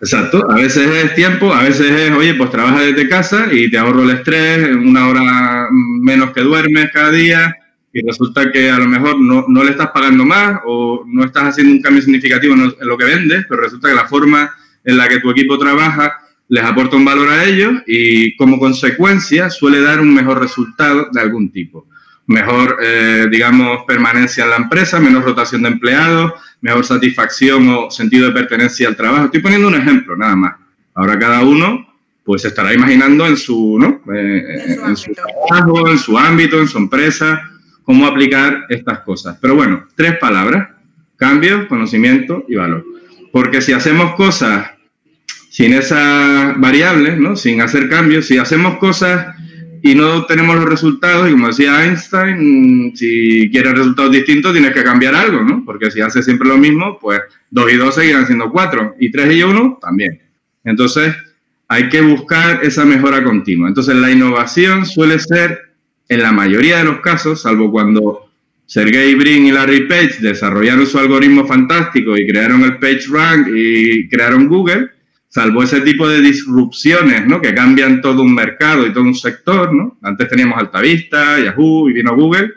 Exacto, 0.00 0.48
a 0.48 0.54
veces 0.54 0.86
es 0.86 1.14
tiempo, 1.16 1.52
a 1.52 1.64
veces 1.64 1.90
es, 1.90 2.12
oye, 2.12 2.34
pues 2.34 2.50
trabajas 2.50 2.84
desde 2.84 3.08
casa 3.08 3.48
y 3.50 3.68
te 3.68 3.78
ahorro 3.78 4.04
el 4.04 4.10
estrés, 4.10 4.76
una 4.76 5.08
hora 5.08 5.68
menos 5.70 6.32
que 6.32 6.42
duermes 6.42 6.90
cada 6.92 7.10
día 7.10 7.56
y 7.92 8.06
resulta 8.06 8.52
que 8.52 8.70
a 8.70 8.78
lo 8.78 8.86
mejor 8.86 9.20
no, 9.20 9.46
no 9.48 9.64
le 9.64 9.70
estás 9.70 9.88
pagando 9.88 10.24
más 10.24 10.60
o 10.66 11.04
no 11.04 11.24
estás 11.24 11.44
haciendo 11.48 11.72
un 11.72 11.82
cambio 11.82 12.02
significativo 12.02 12.54
en 12.54 12.74
lo 12.80 12.96
que 12.96 13.06
vendes, 13.06 13.44
pero 13.48 13.62
resulta 13.62 13.88
que 13.88 13.94
la 13.94 14.06
forma 14.06 14.54
en 14.84 14.96
la 14.96 15.08
que 15.08 15.18
tu 15.18 15.30
equipo 15.30 15.58
trabaja 15.58 16.18
les 16.48 16.64
aporta 16.64 16.96
un 16.96 17.04
valor 17.04 17.28
a 17.28 17.44
ellos 17.44 17.82
y 17.86 18.36
como 18.36 18.58
consecuencia 18.58 19.50
suele 19.50 19.80
dar 19.80 20.00
un 20.00 20.14
mejor 20.14 20.40
resultado 20.40 21.08
de 21.12 21.20
algún 21.20 21.50
tipo. 21.50 21.86
Mejor, 22.28 22.78
eh, 22.82 23.26
digamos, 23.30 23.84
permanencia 23.86 24.44
en 24.44 24.50
la 24.50 24.56
empresa, 24.56 25.00
menos 25.00 25.24
rotación 25.24 25.62
de 25.62 25.70
empleados, 25.70 26.32
mejor 26.60 26.84
satisfacción 26.84 27.68
o 27.68 27.90
sentido 27.90 28.26
de 28.26 28.32
pertenencia 28.32 28.86
al 28.86 28.96
trabajo. 28.96 29.24
Estoy 29.26 29.40
poniendo 29.40 29.68
un 29.68 29.74
ejemplo, 29.74 30.16
nada 30.16 30.36
más. 30.36 30.54
Ahora 30.94 31.18
cada 31.18 31.42
uno 31.42 31.86
pues 32.28 32.44
estará 32.44 32.74
imaginando 32.74 33.26
en 33.26 33.38
su, 33.38 33.78
¿no? 33.80 34.02
Eh, 34.14 34.76
en, 34.84 34.96
su, 34.98 35.10
trabajo, 35.14 35.88
en 35.88 35.98
su 35.98 36.18
ámbito, 36.18 36.60
en 36.60 36.68
su 36.68 36.76
empresa, 36.76 37.40
cómo 37.84 38.06
aplicar 38.06 38.66
estas 38.68 38.98
cosas. 39.00 39.38
Pero 39.40 39.54
bueno, 39.54 39.86
tres 39.96 40.18
palabras. 40.18 40.68
Cambio, 41.16 41.66
conocimiento 41.66 42.44
y 42.46 42.56
valor. 42.56 42.84
Porque 43.32 43.62
si 43.62 43.72
hacemos 43.72 44.14
cosas 44.14 44.72
sin 45.48 45.72
esas 45.72 46.60
variables, 46.60 47.18
¿no? 47.18 47.34
sin 47.34 47.62
hacer 47.62 47.88
cambios, 47.88 48.26
si 48.26 48.36
hacemos 48.36 48.76
cosas 48.76 49.34
y 49.82 49.94
no 49.94 50.24
tenemos 50.26 50.56
los 50.56 50.64
resultados, 50.64 51.28
y 51.28 51.32
como 51.32 51.48
decía 51.48 51.84
Einstein, 51.84 52.96
si 52.96 53.48
quieres 53.50 53.74
resultados 53.74 54.12
distintos 54.12 54.52
tienes 54.52 54.72
que 54.72 54.82
cambiar 54.82 55.14
algo, 55.14 55.42
¿no? 55.42 55.64
Porque 55.64 55.90
si 55.90 56.00
haces 56.00 56.24
siempre 56.24 56.48
lo 56.48 56.58
mismo, 56.58 56.98
pues 57.00 57.20
2 57.50 57.72
y 57.72 57.76
2 57.76 57.94
seguirán 57.94 58.26
siendo 58.26 58.50
4, 58.50 58.96
y 58.98 59.10
3 59.10 59.36
y 59.36 59.42
1 59.42 59.78
también. 59.80 60.20
Entonces, 60.64 61.14
hay 61.68 61.88
que 61.88 62.00
buscar 62.00 62.60
esa 62.62 62.84
mejora 62.84 63.22
continua. 63.22 63.68
Entonces, 63.68 63.94
la 63.96 64.10
innovación 64.10 64.86
suele 64.86 65.18
ser, 65.18 65.60
en 66.08 66.22
la 66.22 66.32
mayoría 66.32 66.78
de 66.78 66.84
los 66.84 67.00
casos, 67.00 67.42
salvo 67.42 67.70
cuando 67.70 68.30
Sergey 68.66 69.14
Brin 69.14 69.46
y 69.46 69.52
Larry 69.52 69.86
Page 69.86 70.16
desarrollaron 70.20 70.86
su 70.86 70.98
algoritmo 70.98 71.46
fantástico 71.46 72.16
y 72.16 72.26
crearon 72.26 72.64
el 72.64 72.78
PageRank 72.78 73.48
y 73.54 74.08
crearon 74.08 74.48
Google, 74.48 74.90
salvo 75.38 75.62
ese 75.62 75.82
tipo 75.82 76.08
de 76.08 76.20
disrupciones, 76.20 77.24
¿no? 77.24 77.40
Que 77.40 77.54
cambian 77.54 78.00
todo 78.00 78.22
un 78.22 78.34
mercado 78.34 78.84
y 78.84 78.92
todo 78.92 79.04
un 79.04 79.14
sector, 79.14 79.72
¿no? 79.72 79.96
Antes 80.02 80.28
teníamos 80.28 80.58
Altavista, 80.58 81.38
Yahoo 81.38 81.88
y 81.88 81.92
vino 81.92 82.16
Google 82.16 82.54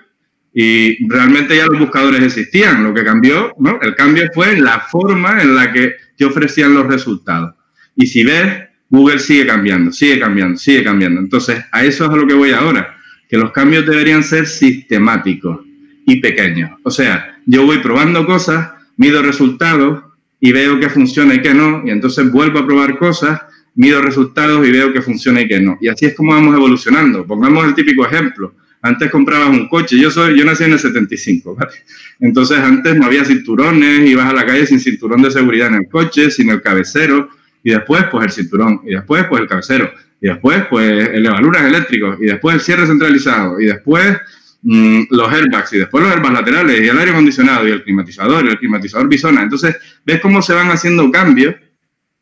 y 0.51 1.07
realmente 1.07 1.55
ya 1.55 1.67
los 1.67 1.77
buscadores 1.77 2.23
existían. 2.23 2.83
Lo 2.83 2.91
que 2.91 3.03
cambió, 3.03 3.53
¿no? 3.59 3.77
El 3.83 3.93
cambio 3.93 4.27
fue 4.33 4.53
en 4.53 4.63
la 4.63 4.79
forma 4.79 5.43
en 5.43 5.55
la 5.55 5.71
que 5.71 5.93
te 6.17 6.25
ofrecían 6.25 6.73
los 6.73 6.87
resultados. 6.87 7.53
Y 7.95 8.07
si 8.07 8.23
ves, 8.23 8.63
Google 8.89 9.19
sigue 9.19 9.45
cambiando, 9.45 9.91
sigue 9.91 10.19
cambiando, 10.19 10.57
sigue 10.57 10.83
cambiando. 10.83 11.21
Entonces, 11.21 11.63
a 11.71 11.83
eso 11.83 12.05
es 12.05 12.09
a 12.09 12.15
lo 12.15 12.25
que 12.25 12.33
voy 12.33 12.49
ahora, 12.49 12.97
que 13.29 13.37
los 13.37 13.51
cambios 13.51 13.85
deberían 13.85 14.23
ser 14.23 14.47
sistemáticos 14.47 15.59
y 16.07 16.19
pequeños. 16.19 16.71
O 16.81 16.89
sea, 16.89 17.37
yo 17.45 17.63
voy 17.63 17.77
probando 17.77 18.25
cosas, 18.25 18.71
mido 18.97 19.21
resultados, 19.21 20.03
y 20.43 20.51
veo 20.51 20.79
que 20.79 20.89
funciona 20.89 21.35
y 21.35 21.41
que 21.41 21.53
no, 21.53 21.83
y 21.85 21.91
entonces 21.91 22.29
vuelvo 22.29 22.59
a 22.59 22.65
probar 22.65 22.97
cosas, 22.97 23.39
mido 23.75 24.01
resultados 24.01 24.67
y 24.67 24.71
veo 24.71 24.91
que 24.91 25.01
funciona 25.01 25.39
y 25.39 25.47
que 25.47 25.61
no. 25.61 25.77
Y 25.79 25.87
así 25.87 26.07
es 26.07 26.15
como 26.15 26.33
vamos 26.33 26.55
evolucionando. 26.55 27.25
Pongamos 27.25 27.63
el 27.65 27.75
típico 27.75 28.05
ejemplo. 28.05 28.55
Antes 28.81 29.11
comprabas 29.11 29.49
un 29.49 29.69
coche, 29.69 29.99
yo 29.99 30.09
soy, 30.09 30.37
yo 30.37 30.43
nací 30.43 30.63
en 30.63 30.73
el 30.73 30.79
75, 30.79 31.55
¿vale? 31.59 31.71
Entonces 32.19 32.57
antes 32.57 32.95
no 32.95 33.05
había 33.05 33.23
cinturones, 33.23 34.09
ibas 34.09 34.25
a 34.25 34.33
la 34.33 34.45
calle 34.45 34.65
sin 34.65 34.79
cinturón 34.79 35.21
de 35.21 35.29
seguridad 35.29 35.67
en 35.67 35.75
el 35.75 35.87
coche, 35.87 36.31
sin 36.31 36.49
el 36.49 36.61
cabecero, 36.61 37.29
y 37.63 37.71
después 37.71 38.05
pues 38.11 38.25
el 38.25 38.31
cinturón, 38.31 38.81
y 38.83 38.95
después 38.95 39.25
pues 39.25 39.41
el 39.43 39.47
cabecero, 39.47 39.91
y 40.19 40.27
después 40.27 40.65
pues 40.67 41.09
el 41.09 41.23
evaluras 41.23 41.63
eléctricos, 41.63 42.17
y 42.19 42.25
después 42.25 42.55
el 42.55 42.61
cierre 42.61 42.87
centralizado, 42.87 43.61
y 43.61 43.65
después 43.65 44.17
Mm, 44.63 45.05
los 45.09 45.33
airbags 45.33 45.73
y 45.73 45.79
después 45.79 46.03
los 46.03 46.13
airbags 46.13 46.35
laterales 46.35 46.81
y 46.81 46.87
el 46.87 46.97
aire 46.97 47.11
acondicionado 47.11 47.67
y 47.67 47.71
el 47.71 47.83
climatizador 47.83 48.45
y 48.45 48.49
el 48.49 48.59
climatizador 48.59 49.07
bisona. 49.07 49.41
Entonces, 49.41 49.75
ves 50.05 50.19
cómo 50.21 50.41
se 50.41 50.53
van 50.53 50.69
haciendo 50.69 51.09
cambios 51.11 51.55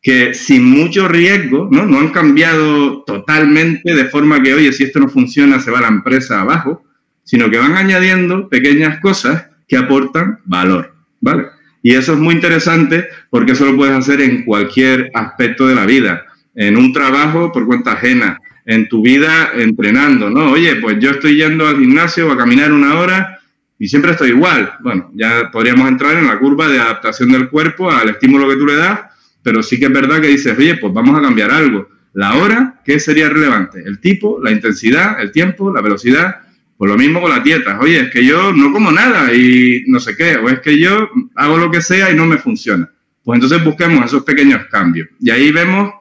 que 0.02 0.34
sin 0.34 0.64
mucho 0.64 1.10
riesgo, 1.10 1.68
¿no? 1.70 1.86
No 1.86 2.00
han 2.00 2.10
cambiado 2.10 3.04
totalmente 3.04 3.94
de 3.94 4.06
forma 4.06 4.42
que, 4.42 4.54
oye, 4.54 4.72
si 4.72 4.86
esto 4.86 5.00
no 5.02 5.10
funciona, 5.10 5.60
se 5.60 5.72
va 5.72 5.82
la 5.82 5.90
empresa 5.90 6.40
abajo, 6.40 6.86
sino 7.26 7.50
que 7.50 7.58
van 7.58 7.76
añadiendo 7.76 8.48
pequeñas 8.48 9.02
cosas 9.02 9.48
que 9.68 9.76
aportan 9.76 10.40
valor, 10.46 10.96
¿vale? 11.20 11.48
Y 11.84 11.94
eso 11.96 12.14
es 12.14 12.20
muy 12.20 12.36
interesante 12.36 13.10
porque 13.30 13.52
eso 13.52 13.66
lo 13.66 13.76
puedes 13.76 13.96
hacer 13.96 14.22
en 14.22 14.46
cualquier 14.46 15.12
aspecto 15.14 15.68
de 15.68 15.76
la 15.76 15.86
vida, 15.86 16.26
en 16.56 16.78
un 16.78 16.94
trabajo 16.94 17.52
por 17.52 17.66
cuenta 17.66 17.94
ajena, 17.94 18.38
en 18.70 18.88
tu 18.88 19.02
vida 19.02 19.50
entrenando, 19.56 20.30
¿no? 20.30 20.52
Oye, 20.52 20.76
pues 20.76 21.00
yo 21.00 21.10
estoy 21.10 21.38
yendo 21.38 21.68
al 21.68 21.80
gimnasio 21.80 22.32
a 22.32 22.38
caminar 22.38 22.72
una 22.72 23.00
hora 23.00 23.40
y 23.80 23.88
siempre 23.88 24.12
estoy 24.12 24.30
igual. 24.30 24.74
Bueno, 24.82 25.10
ya 25.16 25.50
podríamos 25.52 25.88
entrar 25.88 26.16
en 26.18 26.28
la 26.28 26.38
curva 26.38 26.68
de 26.68 26.80
adaptación 26.80 27.32
del 27.32 27.50
cuerpo 27.50 27.90
al 27.90 28.10
estímulo 28.10 28.48
que 28.48 28.58
tú 28.58 28.68
le 28.68 28.76
das, 28.76 29.00
pero 29.42 29.64
sí 29.64 29.80
que 29.80 29.86
es 29.86 29.92
verdad 29.92 30.22
que 30.22 30.28
dices, 30.28 30.56
oye, 30.56 30.78
pues 30.78 30.94
vamos 30.94 31.18
a 31.18 31.22
cambiar 31.24 31.50
algo. 31.50 31.90
La 32.14 32.36
hora, 32.36 32.80
¿qué 32.86 33.00
sería 33.00 33.28
relevante? 33.28 33.82
El 33.84 34.00
tipo, 34.00 34.40
la 34.40 34.52
intensidad, 34.52 35.20
el 35.20 35.32
tiempo, 35.32 35.74
la 35.74 35.82
velocidad. 35.82 36.36
Pues 36.78 36.92
lo 36.92 36.98
mismo 36.98 37.22
con 37.22 37.32
la 37.32 37.40
dieta. 37.40 37.80
Oye, 37.80 38.02
es 38.02 38.12
que 38.12 38.24
yo 38.24 38.54
no 38.54 38.72
como 38.72 38.92
nada 38.92 39.34
y 39.34 39.84
no 39.88 40.00
sé 40.00 40.16
qué, 40.16 40.38
o 40.38 40.48
es 40.48 40.60
que 40.60 40.78
yo 40.78 41.10
hago 41.36 41.58
lo 41.58 41.72
que 41.72 41.82
sea 41.82 42.12
y 42.12 42.16
no 42.16 42.28
me 42.28 42.38
funciona. 42.38 42.88
Pues 43.24 43.38
entonces 43.38 43.64
busquemos 43.66 44.06
esos 44.06 44.24
pequeños 44.24 44.68
cambios. 44.70 45.08
Y 45.20 45.32
ahí 45.32 45.52
vemos 45.52 45.92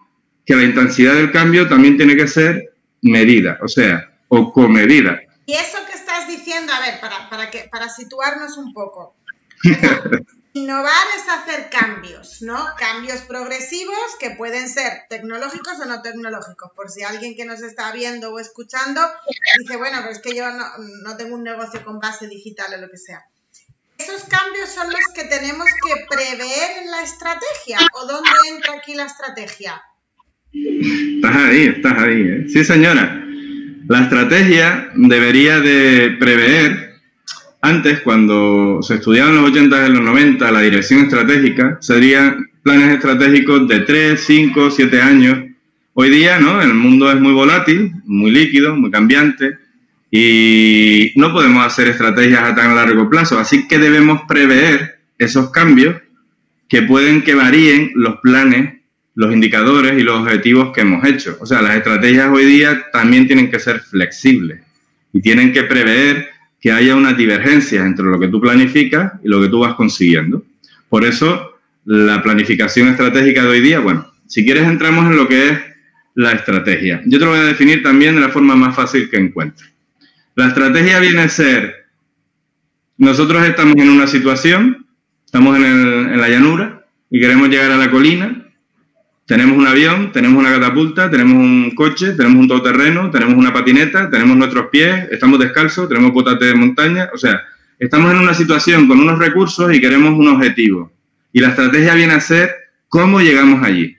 que 0.49 0.57
la 0.57 0.65
intensidad 0.65 1.13
del 1.13 1.31
cambio 1.31 1.69
también 1.69 1.99
tiene 1.99 2.17
que 2.17 2.27
ser 2.27 2.73
medida, 3.03 3.59
o 3.63 3.69
sea, 3.69 4.11
o 4.29 4.51
comedida. 4.51 5.21
Y 5.45 5.53
eso 5.53 5.77
que 5.87 5.93
estás 5.93 6.27
diciendo, 6.27 6.73
a 6.73 6.81
ver, 6.81 6.99
para, 7.01 7.29
para, 7.29 7.51
que, 7.51 7.69
para 7.71 7.91
situarnos 7.91 8.57
un 8.57 8.73
poco. 8.73 9.15
Innovar 10.55 11.07
es 11.19 11.29
hacer 11.29 11.69
cambios, 11.69 12.41
¿no? 12.41 12.67
Cambios 12.79 13.21
progresivos 13.21 14.17
que 14.19 14.31
pueden 14.31 14.71
ser 14.71 15.03
tecnológicos 15.11 15.79
o 15.81 15.85
no 15.85 16.01
tecnológicos. 16.01 16.73
Por 16.75 16.91
si 16.91 17.03
alguien 17.03 17.37
que 17.37 17.45
nos 17.45 17.61
está 17.61 17.93
viendo 17.93 18.33
o 18.33 18.39
escuchando 18.39 19.03
dice, 19.59 19.77
bueno, 19.77 19.99
pero 20.01 20.13
es 20.13 20.21
que 20.21 20.35
yo 20.35 20.51
no, 20.51 20.65
no 21.05 21.17
tengo 21.19 21.35
un 21.35 21.45
negocio 21.45 21.85
con 21.85 22.01
base 22.01 22.27
digital 22.27 22.73
o 22.73 22.81
lo 22.81 22.91
que 22.91 22.97
sea. 22.97 23.23
¿Esos 23.99 24.25
cambios 24.25 24.71
son 24.71 24.91
los 24.91 25.13
que 25.15 25.25
tenemos 25.25 25.67
que 25.85 26.07
prever 26.09 26.79
en 26.79 26.91
la 26.91 27.03
estrategia? 27.03 27.81
¿O 27.93 28.07
dónde 28.07 28.31
entra 28.49 28.77
aquí 28.77 28.95
la 28.95 29.05
estrategia? 29.05 29.83
Estás 30.53 31.37
ahí, 31.37 31.63
estás 31.63 31.99
ahí. 31.99 32.23
¿eh? 32.23 32.45
Sí, 32.49 32.65
señora. 32.65 33.25
La 33.89 34.03
estrategia 34.03 34.91
debería 34.95 35.61
de 35.61 36.17
prever, 36.19 36.95
antes 37.63 38.01
cuando 38.01 38.81
se 38.83 38.97
estudiaban 38.97 39.37
los 39.37 39.51
80 39.51 39.89
y 39.89 39.93
los 39.93 40.03
90, 40.03 40.51
la 40.51 40.61
dirección 40.61 41.01
estratégica, 41.01 41.79
serían 41.81 42.51
planes 42.63 42.95
estratégicos 42.95 43.67
de 43.67 43.81
3, 43.81 44.21
5, 44.21 44.71
7 44.71 45.01
años. 45.01 45.39
Hoy 45.95 46.11
día, 46.11 46.39
¿no? 46.39 46.61
El 46.61 46.75
mundo 46.75 47.11
es 47.11 47.21
muy 47.21 47.33
volátil, 47.33 47.93
muy 48.05 48.31
líquido, 48.31 48.77
muy 48.77 48.91
cambiante 48.91 49.59
y 50.11 51.13
no 51.17 51.33
podemos 51.33 51.65
hacer 51.67 51.89
estrategias 51.89 52.43
a 52.43 52.55
tan 52.55 52.75
largo 52.75 53.09
plazo. 53.11 53.39
Así 53.39 53.67
que 53.69 53.79
debemos 53.79 54.23
prever 54.29 55.01
esos 55.19 55.51
cambios 55.51 55.97
que 56.69 56.83
pueden 56.83 57.23
que 57.23 57.35
varíen 57.35 57.93
los 57.95 58.17
planes 58.21 58.78
los 59.19 59.33
indicadores 59.33 59.99
y 59.99 60.05
los 60.05 60.21
objetivos 60.21 60.73
que 60.73 60.83
hemos 60.83 61.05
hecho. 61.05 61.37
O 61.41 61.45
sea, 61.45 61.61
las 61.61 61.75
estrategias 61.75 62.31
hoy 62.31 62.45
día 62.45 62.87
también 62.93 63.27
tienen 63.27 63.51
que 63.51 63.59
ser 63.59 63.81
flexibles 63.81 64.61
y 65.13 65.21
tienen 65.21 65.53
que 65.53 65.65
prever 65.65 66.29
que 66.61 66.71
haya 66.71 66.95
una 66.95 67.15
divergencia 67.15 67.85
entre 67.85 68.05
lo 68.05 68.21
que 68.21 68.29
tú 68.29 68.41
planificas 68.41 69.15
y 69.25 69.29
lo 69.29 69.43
que 69.43 69.49
tú 69.49 69.59
vas 69.59 69.75
consiguiendo. 69.75 70.45
Por 70.89 71.05
eso, 71.05 71.59
la 71.85 72.23
planificación 72.23 72.87
estratégica 72.87 73.43
de 73.43 73.49
hoy 73.49 73.61
día, 73.61 73.81
bueno, 73.81 74.09
si 74.29 74.45
quieres 74.45 74.69
entramos 74.69 75.11
en 75.11 75.17
lo 75.17 75.27
que 75.27 75.49
es 75.49 75.59
la 76.15 76.31
estrategia. 76.31 77.03
Yo 77.05 77.19
te 77.19 77.25
lo 77.25 77.33
voy 77.33 77.41
a 77.41 77.45
definir 77.45 77.83
también 77.83 78.15
de 78.15 78.21
la 78.21 78.29
forma 78.29 78.55
más 78.55 78.77
fácil 78.77 79.11
que 79.11 79.17
encuentre. 79.17 79.67
La 80.37 80.47
estrategia 80.47 81.01
viene 81.01 81.23
a 81.23 81.29
ser, 81.29 81.87
nosotros 82.97 83.45
estamos 83.45 83.75
en 83.79 83.91
una 83.91 84.07
situación, 84.07 84.87
estamos 85.27 85.57
en, 85.57 85.65
en 85.65 86.21
la 86.21 86.29
llanura 86.29 86.87
y 87.11 87.19
queremos 87.19 87.49
llegar 87.49 87.73
a 87.73 87.77
la 87.77 87.91
colina 87.91 88.38
tenemos 89.29 89.59
un 89.59 89.67
avión, 89.67 90.11
tenemos 90.11 90.41
una 90.41 90.51
catapulta, 90.51 91.11
tenemos 91.11 91.35
un 91.35 91.73
coche, 91.75 92.13
tenemos 92.13 92.41
un 92.41 92.49
todoterreno, 92.49 93.11
tenemos 93.11 93.35
una 93.35 93.53
patineta, 93.53 94.09
tenemos 94.09 94.35
nuestros 94.39 94.69
pies, 94.69 95.07
estamos 95.11 95.39
descalzos, 95.39 95.87
tenemos 95.87 96.15
botas 96.15 96.41
de 96.41 96.55
montaña. 96.55 97.11
O 97.13 97.19
sea, 97.19 97.43
estamos 97.79 98.11
en 98.11 98.21
una 98.21 98.33
situación 98.33 98.89
con 98.89 98.99
unos 98.99 99.19
recursos 99.19 99.71
y 99.75 99.83
queremos 99.83 100.15
un 100.19 100.29
objetivo. 100.29 100.91
Y 101.31 101.41
la 101.41 101.49
estrategia 101.49 101.95
viene 101.95 102.15
a 102.15 102.21
ser 102.21 102.55
cómo 102.89 103.21
llegamos 103.21 103.63
allí. 103.63 103.95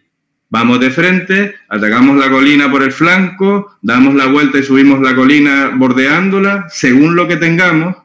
Vamos 0.49 0.79
de 0.79 0.89
frente, 0.89 1.53
atacamos 1.69 2.17
la 2.17 2.31
colina 2.31 2.71
por 2.71 2.81
el 2.81 2.91
flanco, 2.91 3.77
damos 3.83 4.15
la 4.15 4.25
vuelta 4.25 4.57
y 4.57 4.63
subimos 4.63 4.99
la 4.99 5.13
colina 5.13 5.73
bordeándola. 5.75 6.65
Según 6.69 7.15
lo 7.15 7.27
que 7.27 7.37
tengamos, 7.37 7.95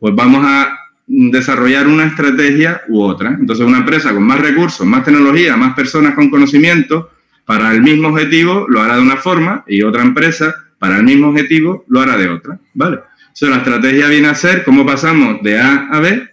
pues 0.00 0.12
vamos 0.16 0.44
a 0.44 0.76
desarrollar 1.06 1.86
una 1.86 2.06
estrategia 2.06 2.82
u 2.88 3.02
otra. 3.02 3.36
Entonces, 3.38 3.64
una 3.64 3.78
empresa 3.78 4.12
con 4.12 4.22
más 4.22 4.40
recursos, 4.40 4.86
más 4.86 5.04
tecnología, 5.04 5.56
más 5.56 5.74
personas 5.74 6.14
con 6.14 6.30
conocimiento, 6.30 7.10
para 7.44 7.72
el 7.72 7.82
mismo 7.82 8.08
objetivo 8.08 8.66
lo 8.68 8.82
hará 8.82 8.96
de 8.96 9.02
una 9.02 9.16
forma 9.16 9.64
y 9.68 9.82
otra 9.82 10.02
empresa 10.02 10.52
para 10.78 10.96
el 10.96 11.04
mismo 11.04 11.28
objetivo 11.28 11.84
lo 11.88 12.00
hará 12.00 12.16
de 12.16 12.28
otra. 12.28 12.58
¿Vale? 12.74 12.98
Entonces, 13.20 13.48
la 13.50 13.56
estrategia 13.58 14.08
viene 14.08 14.28
a 14.28 14.34
ser 14.34 14.64
cómo 14.64 14.84
pasamos 14.84 15.42
de 15.42 15.58
A 15.58 15.88
a 15.90 16.00
B 16.00 16.28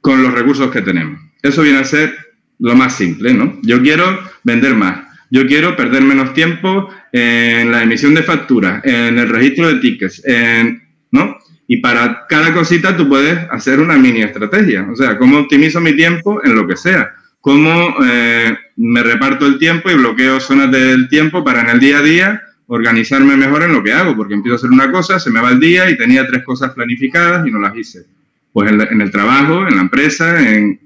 con 0.00 0.22
los 0.22 0.32
recursos 0.32 0.70
que 0.70 0.82
tenemos. 0.82 1.20
Eso 1.42 1.62
viene 1.62 1.78
a 1.78 1.84
ser 1.84 2.16
lo 2.58 2.74
más 2.74 2.94
simple, 2.96 3.32
¿no? 3.32 3.58
Yo 3.62 3.80
quiero 3.82 4.18
vender 4.42 4.74
más. 4.74 5.06
Yo 5.30 5.46
quiero 5.46 5.76
perder 5.76 6.02
menos 6.02 6.34
tiempo 6.34 6.88
en 7.12 7.70
la 7.70 7.82
emisión 7.82 8.14
de 8.14 8.22
facturas, 8.22 8.84
en 8.84 9.18
el 9.18 9.28
registro 9.28 9.68
de 9.68 9.80
tickets, 9.80 10.22
en, 10.24 10.82
¿no? 11.12 11.38
Y 11.72 11.76
para 11.76 12.26
cada 12.28 12.52
cosita 12.52 12.96
tú 12.96 13.08
puedes 13.08 13.48
hacer 13.48 13.78
una 13.78 13.96
mini 13.96 14.22
estrategia. 14.22 14.88
O 14.90 14.96
sea, 14.96 15.16
cómo 15.16 15.38
optimizo 15.38 15.80
mi 15.80 15.94
tiempo 15.94 16.40
en 16.42 16.56
lo 16.56 16.66
que 16.66 16.76
sea. 16.76 17.14
Cómo 17.40 17.94
eh, 18.04 18.58
me 18.74 19.04
reparto 19.04 19.46
el 19.46 19.56
tiempo 19.56 19.88
y 19.88 19.94
bloqueo 19.94 20.40
zonas 20.40 20.72
del 20.72 21.08
tiempo 21.08 21.44
para 21.44 21.60
en 21.60 21.68
el 21.68 21.78
día 21.78 21.98
a 21.98 22.02
día 22.02 22.42
organizarme 22.66 23.36
mejor 23.36 23.62
en 23.62 23.72
lo 23.72 23.84
que 23.84 23.92
hago. 23.92 24.16
Porque 24.16 24.34
empiezo 24.34 24.54
a 24.54 24.56
hacer 24.56 24.70
una 24.70 24.90
cosa, 24.90 25.20
se 25.20 25.30
me 25.30 25.40
va 25.40 25.52
el 25.52 25.60
día 25.60 25.88
y 25.88 25.96
tenía 25.96 26.26
tres 26.26 26.42
cosas 26.42 26.72
planificadas 26.72 27.46
y 27.46 27.52
no 27.52 27.60
las 27.60 27.76
hice. 27.76 28.04
Pues 28.52 28.68
en, 28.72 29.00
el 29.00 29.10
trabajo, 29.12 29.68
en 29.68 29.76
la 29.76 29.82
empresa, 29.82 30.40
en, 30.40 30.80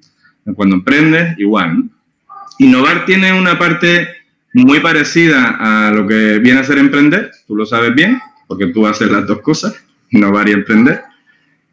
cuando 0.55 0.77
emprendes, 0.77 1.39
igual. 1.39 1.85
Innovar 2.59 3.07
tiene 3.07 3.33
una 3.33 3.59
parte 3.59 4.07
muy 4.53 4.81
parecida 4.81 5.57
a 5.59 5.91
lo 5.93 6.07
que 6.07 6.41
viene 6.41 6.61
a 6.61 6.65
ser 6.65 6.77
emprender, 6.77 7.31
tú 7.47 7.57
lo 7.57 7.65
sabes 7.65 7.95
bien, 7.95 8.21
porque 8.47 8.67
tú 8.67 8.87
haces 8.87 9.11
las 9.11 9.27
dos 9.27 9.41
cosas, 9.41 9.83
innovar 10.15 10.49
y 10.49 10.53
emprender. 10.53 11.03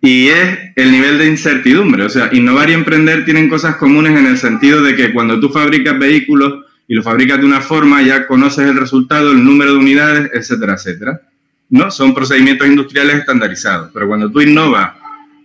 Y 0.02 0.30
es 0.30 0.60
el 0.76 0.92
nivel 0.92 1.20
de 1.20 1.28
incertidumbre. 1.28 2.04
O 2.04 2.10
sea, 2.10 2.30
innovar 2.34 2.70
y 2.70 2.74
emprender 2.74 3.24
tienen 3.24 3.48
cosas 3.48 3.76
comunes 3.76 4.18
en 4.18 4.26
el 4.26 4.38
sentido 4.38 4.82
de 4.82 4.96
que 4.96 5.14
cuando 5.14 5.40
tú 5.40 5.50
fabricas 5.50 5.98
vehículos 5.98 6.66
y 6.88 6.96
los 6.96 7.06
fabricas 7.06 7.40
de 7.40 7.46
una 7.46 7.62
forma, 7.62 8.02
ya 8.02 8.26
conoces 8.26 8.68
el 8.68 8.76
resultado, 8.76 9.32
el 9.32 9.44
número 9.44 9.74
de 9.74 9.78
unidades, 9.78 10.32
etcétera, 10.34 10.74
etcétera. 10.74 11.22
¿No? 11.70 11.90
Son 11.92 12.14
procedimientos 12.14 12.68
industriales 12.68 13.18
estandarizados. 13.18 13.92
Pero 13.94 14.08
cuando 14.08 14.30
tú 14.30 14.42
innovas 14.42 14.92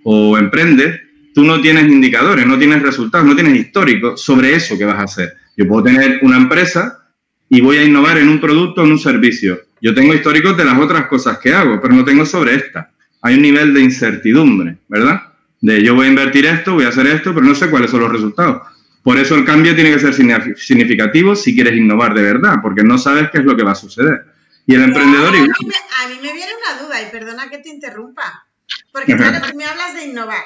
o 0.02 0.38
emprendes, 0.38 1.00
tú 1.34 1.44
no 1.44 1.60
tienes 1.60 1.84
indicadores, 1.84 2.46
no 2.46 2.58
tienes 2.58 2.82
resultados, 2.82 3.26
no 3.26 3.34
tienes 3.34 3.56
histórico 3.56 4.16
sobre 4.16 4.54
eso 4.54 4.76
que 4.78 4.86
vas 4.86 4.98
a 4.98 5.02
hacer. 5.02 5.34
Yo 5.56 5.68
puedo 5.68 5.84
tener 5.84 6.20
una 6.22 6.38
empresa 6.38 7.06
y 7.48 7.60
voy 7.60 7.76
a 7.76 7.84
innovar 7.84 8.18
en 8.18 8.28
un 8.28 8.40
producto 8.40 8.80
o 8.80 8.84
en 8.84 8.92
un 8.92 8.98
servicio. 8.98 9.65
Yo 9.80 9.94
tengo 9.94 10.14
históricos 10.14 10.56
de 10.56 10.64
las 10.64 10.78
otras 10.78 11.06
cosas 11.06 11.38
que 11.38 11.52
hago, 11.52 11.80
pero 11.80 11.94
no 11.94 12.04
tengo 12.04 12.24
sobre 12.24 12.54
esta 12.54 12.90
hay 13.26 13.34
un 13.34 13.42
nivel 13.42 13.74
de 13.74 13.80
incertidumbre, 13.80 14.78
¿verdad? 14.86 15.34
De 15.60 15.82
yo 15.82 15.96
voy 15.96 16.06
a 16.06 16.10
invertir 16.10 16.46
esto, 16.46 16.74
voy 16.74 16.84
a 16.84 16.90
hacer 16.90 17.08
esto, 17.08 17.34
pero 17.34 17.44
no 17.44 17.56
sé 17.56 17.68
cuáles 17.68 17.90
son 17.90 18.00
los 18.00 18.12
resultados. 18.12 18.62
Por 19.02 19.18
eso 19.18 19.34
el 19.34 19.44
cambio 19.44 19.74
tiene 19.74 19.92
que 19.92 19.98
ser 19.98 20.14
significativo 20.56 21.34
si 21.34 21.54
quieres 21.54 21.76
innovar 21.76 22.14
de 22.14 22.22
verdad, 22.22 22.56
porque 22.62 22.84
no 22.84 22.98
sabes 22.98 23.30
qué 23.30 23.38
es 23.38 23.44
lo 23.44 23.56
que 23.56 23.64
va 23.64 23.72
a 23.72 23.76
suceder. 23.76 24.26
Y 24.66 24.74
el 24.74 24.82
emprendedor... 24.82 25.28
A 25.28 25.32
mí, 25.32 25.38
me, 25.40 25.44
a 25.44 26.08
mí 26.08 26.14
me 26.22 26.32
viene 26.32 26.52
una 26.54 26.82
duda, 26.82 27.02
y 27.02 27.10
perdona 27.10 27.50
que 27.50 27.58
te 27.58 27.68
interrumpa, 27.68 28.46
porque 28.92 29.16
claro, 29.16 29.44
tú 29.48 29.56
me 29.56 29.64
hablas 29.64 29.94
de 29.94 30.04
innovar, 30.06 30.44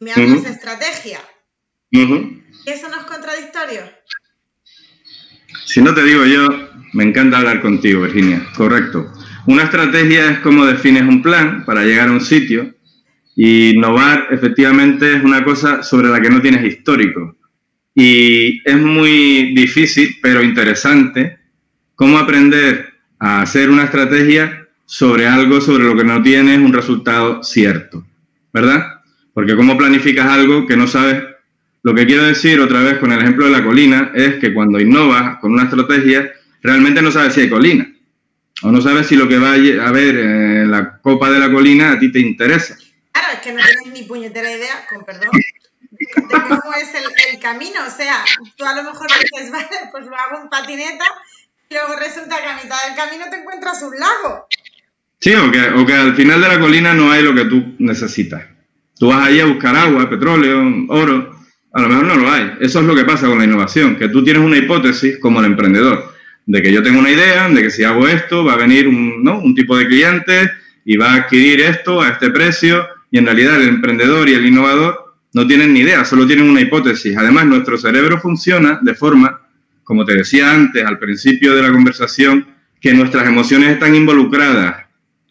me 0.00 0.12
hablas 0.12 0.42
de 0.42 0.50
estrategia. 0.50 1.20
¿Y 1.90 2.02
eso 2.66 2.88
no 2.88 2.98
es 2.98 3.04
contradictorio? 3.04 3.82
Si 5.66 5.80
no 5.80 5.94
te 5.94 6.02
digo 6.02 6.24
yo, 6.24 6.48
me 6.92 7.04
encanta 7.04 7.38
hablar 7.38 7.60
contigo, 7.60 8.02
Virginia. 8.02 8.46
Correcto. 8.56 9.12
Una 9.46 9.64
estrategia 9.64 10.30
es 10.30 10.38
cómo 10.40 10.66
defines 10.66 11.02
un 11.02 11.22
plan 11.22 11.64
para 11.64 11.84
llegar 11.84 12.08
a 12.08 12.12
un 12.12 12.20
sitio 12.20 12.74
y 13.36 13.70
innovar 13.70 14.28
efectivamente 14.30 15.14
es 15.14 15.24
una 15.24 15.44
cosa 15.44 15.82
sobre 15.82 16.08
la 16.08 16.20
que 16.20 16.30
no 16.30 16.40
tienes 16.40 16.64
histórico. 16.64 17.36
Y 17.94 18.60
es 18.68 18.76
muy 18.76 19.54
difícil, 19.54 20.16
pero 20.22 20.42
interesante, 20.42 21.38
cómo 21.94 22.18
aprender 22.18 22.94
a 23.18 23.42
hacer 23.42 23.70
una 23.70 23.84
estrategia 23.84 24.68
sobre 24.86 25.26
algo 25.26 25.60
sobre 25.60 25.84
lo 25.84 25.96
que 25.96 26.04
no 26.04 26.22
tienes 26.22 26.58
un 26.58 26.72
resultado 26.72 27.42
cierto, 27.42 28.04
¿verdad? 28.52 29.02
Porque 29.32 29.54
cómo 29.54 29.78
planificas 29.78 30.26
algo 30.26 30.66
que 30.66 30.76
no 30.76 30.86
sabes. 30.86 31.22
Lo 31.82 31.94
que 31.94 32.06
quiero 32.06 32.24
decir 32.24 32.60
otra 32.60 32.82
vez 32.82 32.98
con 32.98 33.12
el 33.12 33.20
ejemplo 33.20 33.46
de 33.46 33.52
la 33.52 33.64
colina 33.64 34.10
es 34.14 34.34
que 34.36 34.52
cuando 34.52 34.80
innovas 34.80 35.38
con 35.38 35.52
una 35.52 35.64
estrategia, 35.64 36.30
realmente 36.62 37.02
no 37.02 37.10
sabes 37.10 37.34
si 37.34 37.42
hay 37.42 37.50
colina 37.50 37.90
o 38.62 38.70
no 38.70 38.80
sabes 38.80 39.06
si 39.06 39.16
lo 39.16 39.28
que 39.28 39.38
va 39.38 39.52
a 39.52 39.92
ver 39.92 40.16
en 40.16 40.70
la 40.70 40.98
copa 40.98 41.30
de 41.30 41.38
la 41.38 41.50
colina 41.50 41.92
a 41.92 41.98
ti 41.98 42.12
te 42.12 42.20
interesa. 42.20 42.76
Claro, 43.12 43.28
es 43.34 43.40
que 43.40 43.52
no 43.52 43.62
tienes 43.62 43.92
ni 43.92 44.06
puñetera 44.06 44.50
idea, 44.50 44.86
con 44.88 45.04
perdón, 45.04 45.30
de, 45.90 46.06
cómo 46.28 46.74
es 46.74 46.90
el, 47.32 47.40
camino. 47.40 47.80
O 47.86 47.90
sea, 47.90 48.24
tú 48.56 48.64
a 48.64 48.74
lo 48.74 48.84
mejor 48.84 49.08
dices, 49.08 49.50
vale, 49.52 49.68
pues 49.90 50.06
lo 50.06 50.16
hago 50.16 50.42
en 50.42 50.48
patineta, 50.50 51.04
y 51.68 51.74
luego 51.74 51.96
resulta 51.96 52.40
que 52.42 52.48
a 52.48 52.62
mitad 52.62 52.76
del 52.86 52.96
camino 52.96 53.24
te 53.30 53.36
encuentras 53.36 53.82
un 53.82 53.98
lago. 53.98 54.46
Sí, 55.20 55.34
o 55.34 55.50
que, 55.50 55.60
o 55.70 55.86
que 55.86 55.94
al 55.94 56.14
final 56.14 56.40
de 56.40 56.48
la 56.48 56.60
colina 56.60 56.94
no 56.94 57.10
hay 57.10 57.22
lo 57.22 57.34
que 57.34 57.44
tú 57.44 57.74
necesitas. 57.78 58.44
Tú 58.98 59.08
vas 59.08 59.26
ahí 59.26 59.40
a 59.40 59.46
buscar 59.46 59.74
agua, 59.76 60.08
petróleo, 60.08 60.62
oro, 60.88 61.40
a 61.72 61.80
lo 61.80 61.88
mejor 61.88 62.04
no 62.04 62.16
lo 62.16 62.30
hay. 62.30 62.56
Eso 62.60 62.80
es 62.80 62.86
lo 62.86 62.94
que 62.94 63.04
pasa 63.04 63.26
con 63.26 63.38
la 63.38 63.44
innovación, 63.44 63.96
que 63.96 64.08
tú 64.08 64.22
tienes 64.22 64.42
una 64.42 64.58
hipótesis 64.58 65.18
como 65.18 65.40
el 65.40 65.46
emprendedor 65.46 66.09
de 66.50 66.62
que 66.62 66.72
yo 66.72 66.82
tengo 66.82 66.98
una 66.98 67.12
idea, 67.12 67.48
de 67.48 67.62
que 67.62 67.70
si 67.70 67.84
hago 67.84 68.08
esto 68.08 68.44
va 68.44 68.54
a 68.54 68.56
venir 68.56 68.88
un, 68.88 69.22
¿no? 69.22 69.38
un 69.38 69.54
tipo 69.54 69.76
de 69.76 69.86
cliente 69.86 70.50
y 70.84 70.96
va 70.96 71.12
a 71.12 71.14
adquirir 71.16 71.60
esto 71.60 72.02
a 72.02 72.08
este 72.08 72.30
precio 72.30 72.88
y 73.08 73.18
en 73.18 73.26
realidad 73.26 73.62
el 73.62 73.68
emprendedor 73.68 74.28
y 74.28 74.34
el 74.34 74.44
innovador 74.44 75.14
no 75.32 75.46
tienen 75.46 75.72
ni 75.72 75.80
idea, 75.80 76.04
solo 76.04 76.26
tienen 76.26 76.50
una 76.50 76.60
hipótesis. 76.60 77.16
Además, 77.16 77.46
nuestro 77.46 77.78
cerebro 77.78 78.18
funciona 78.20 78.80
de 78.82 78.94
forma, 78.96 79.40
como 79.84 80.04
te 80.04 80.16
decía 80.16 80.52
antes 80.52 80.84
al 80.84 80.98
principio 80.98 81.54
de 81.54 81.62
la 81.62 81.70
conversación, 81.70 82.44
que 82.80 82.94
nuestras 82.94 83.28
emociones 83.28 83.70
están 83.70 83.94
involucradas 83.94 84.86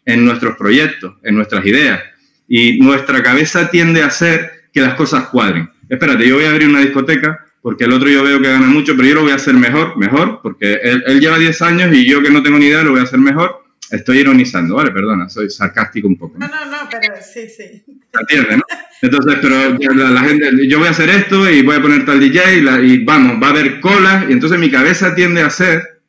en 0.06 0.24
nuestros 0.24 0.56
proyectos, 0.56 1.16
en 1.22 1.34
nuestras 1.34 1.66
ideas. 1.66 2.00
Y 2.48 2.78
nuestra 2.78 3.22
cabeza 3.22 3.70
tiende 3.70 4.02
a 4.02 4.06
hacer 4.06 4.68
que 4.72 4.80
las 4.80 4.94
cosas 4.94 5.24
cuadren. 5.24 5.68
Espérate, 5.86 6.26
yo 6.26 6.36
voy 6.36 6.44
a 6.44 6.50
abrir 6.50 6.68
una 6.68 6.80
discoteca 6.80 7.44
porque 7.62 7.84
el 7.84 7.92
otro 7.92 8.08
yo 8.08 8.22
veo 8.22 8.40
que 8.40 8.48
gana 8.48 8.66
mucho, 8.66 8.96
pero 8.96 9.08
yo 9.08 9.14
lo 9.16 9.22
voy 9.22 9.32
a 9.32 9.36
hacer 9.36 9.54
mejor, 9.54 9.96
mejor, 9.96 10.40
porque 10.42 10.74
él, 10.82 11.20
lleva 11.20 11.38
10 11.38 11.62
años 11.62 11.94
y 11.94 12.08
yo 12.08 12.22
que 12.22 12.30
no 12.30 12.42
tengo 12.42 12.58
ni 12.58 12.66
idea 12.66 12.82
lo 12.82 12.92
voy 12.92 13.00
a 13.00 13.04
hacer 13.04 13.18
mejor. 13.18 13.64
Estoy 13.90 14.18
ironizando, 14.18 14.76
¿vale? 14.76 14.92
Perdona, 14.92 15.28
soy 15.28 15.50
sarcástico 15.50 16.06
un 16.06 16.16
poco. 16.16 16.38
No, 16.38 16.46
no, 16.46 16.64
no, 16.64 16.88
pero 16.88 17.14
sí, 17.20 17.48
sí. 17.48 17.82
¿Entiendes, 18.18 18.58
no? 18.58 18.62
Entonces, 19.02 19.38
pero 19.42 19.94
la, 19.94 20.20
gente, 20.22 20.68
yo 20.68 20.78
voy 20.78 20.88
a 20.88 20.92
hacer 20.92 21.10
esto 21.10 21.50
y 21.50 21.62
voy 21.62 21.76
a 21.76 21.82
poner 21.82 22.04
tal 22.04 22.20
DJ 22.20 22.58
y, 22.58 22.92
y 22.92 23.04
vamos, 23.04 23.42
va 23.42 23.48
a 23.48 23.50
haber 23.50 23.80
colas 23.80 24.26
y 24.28 24.32
entonces 24.32 24.58
mi 24.58 24.70
cabeza 24.70 25.14
tiende 25.14 25.42
a 25.42 25.46
hacer 25.46 26.02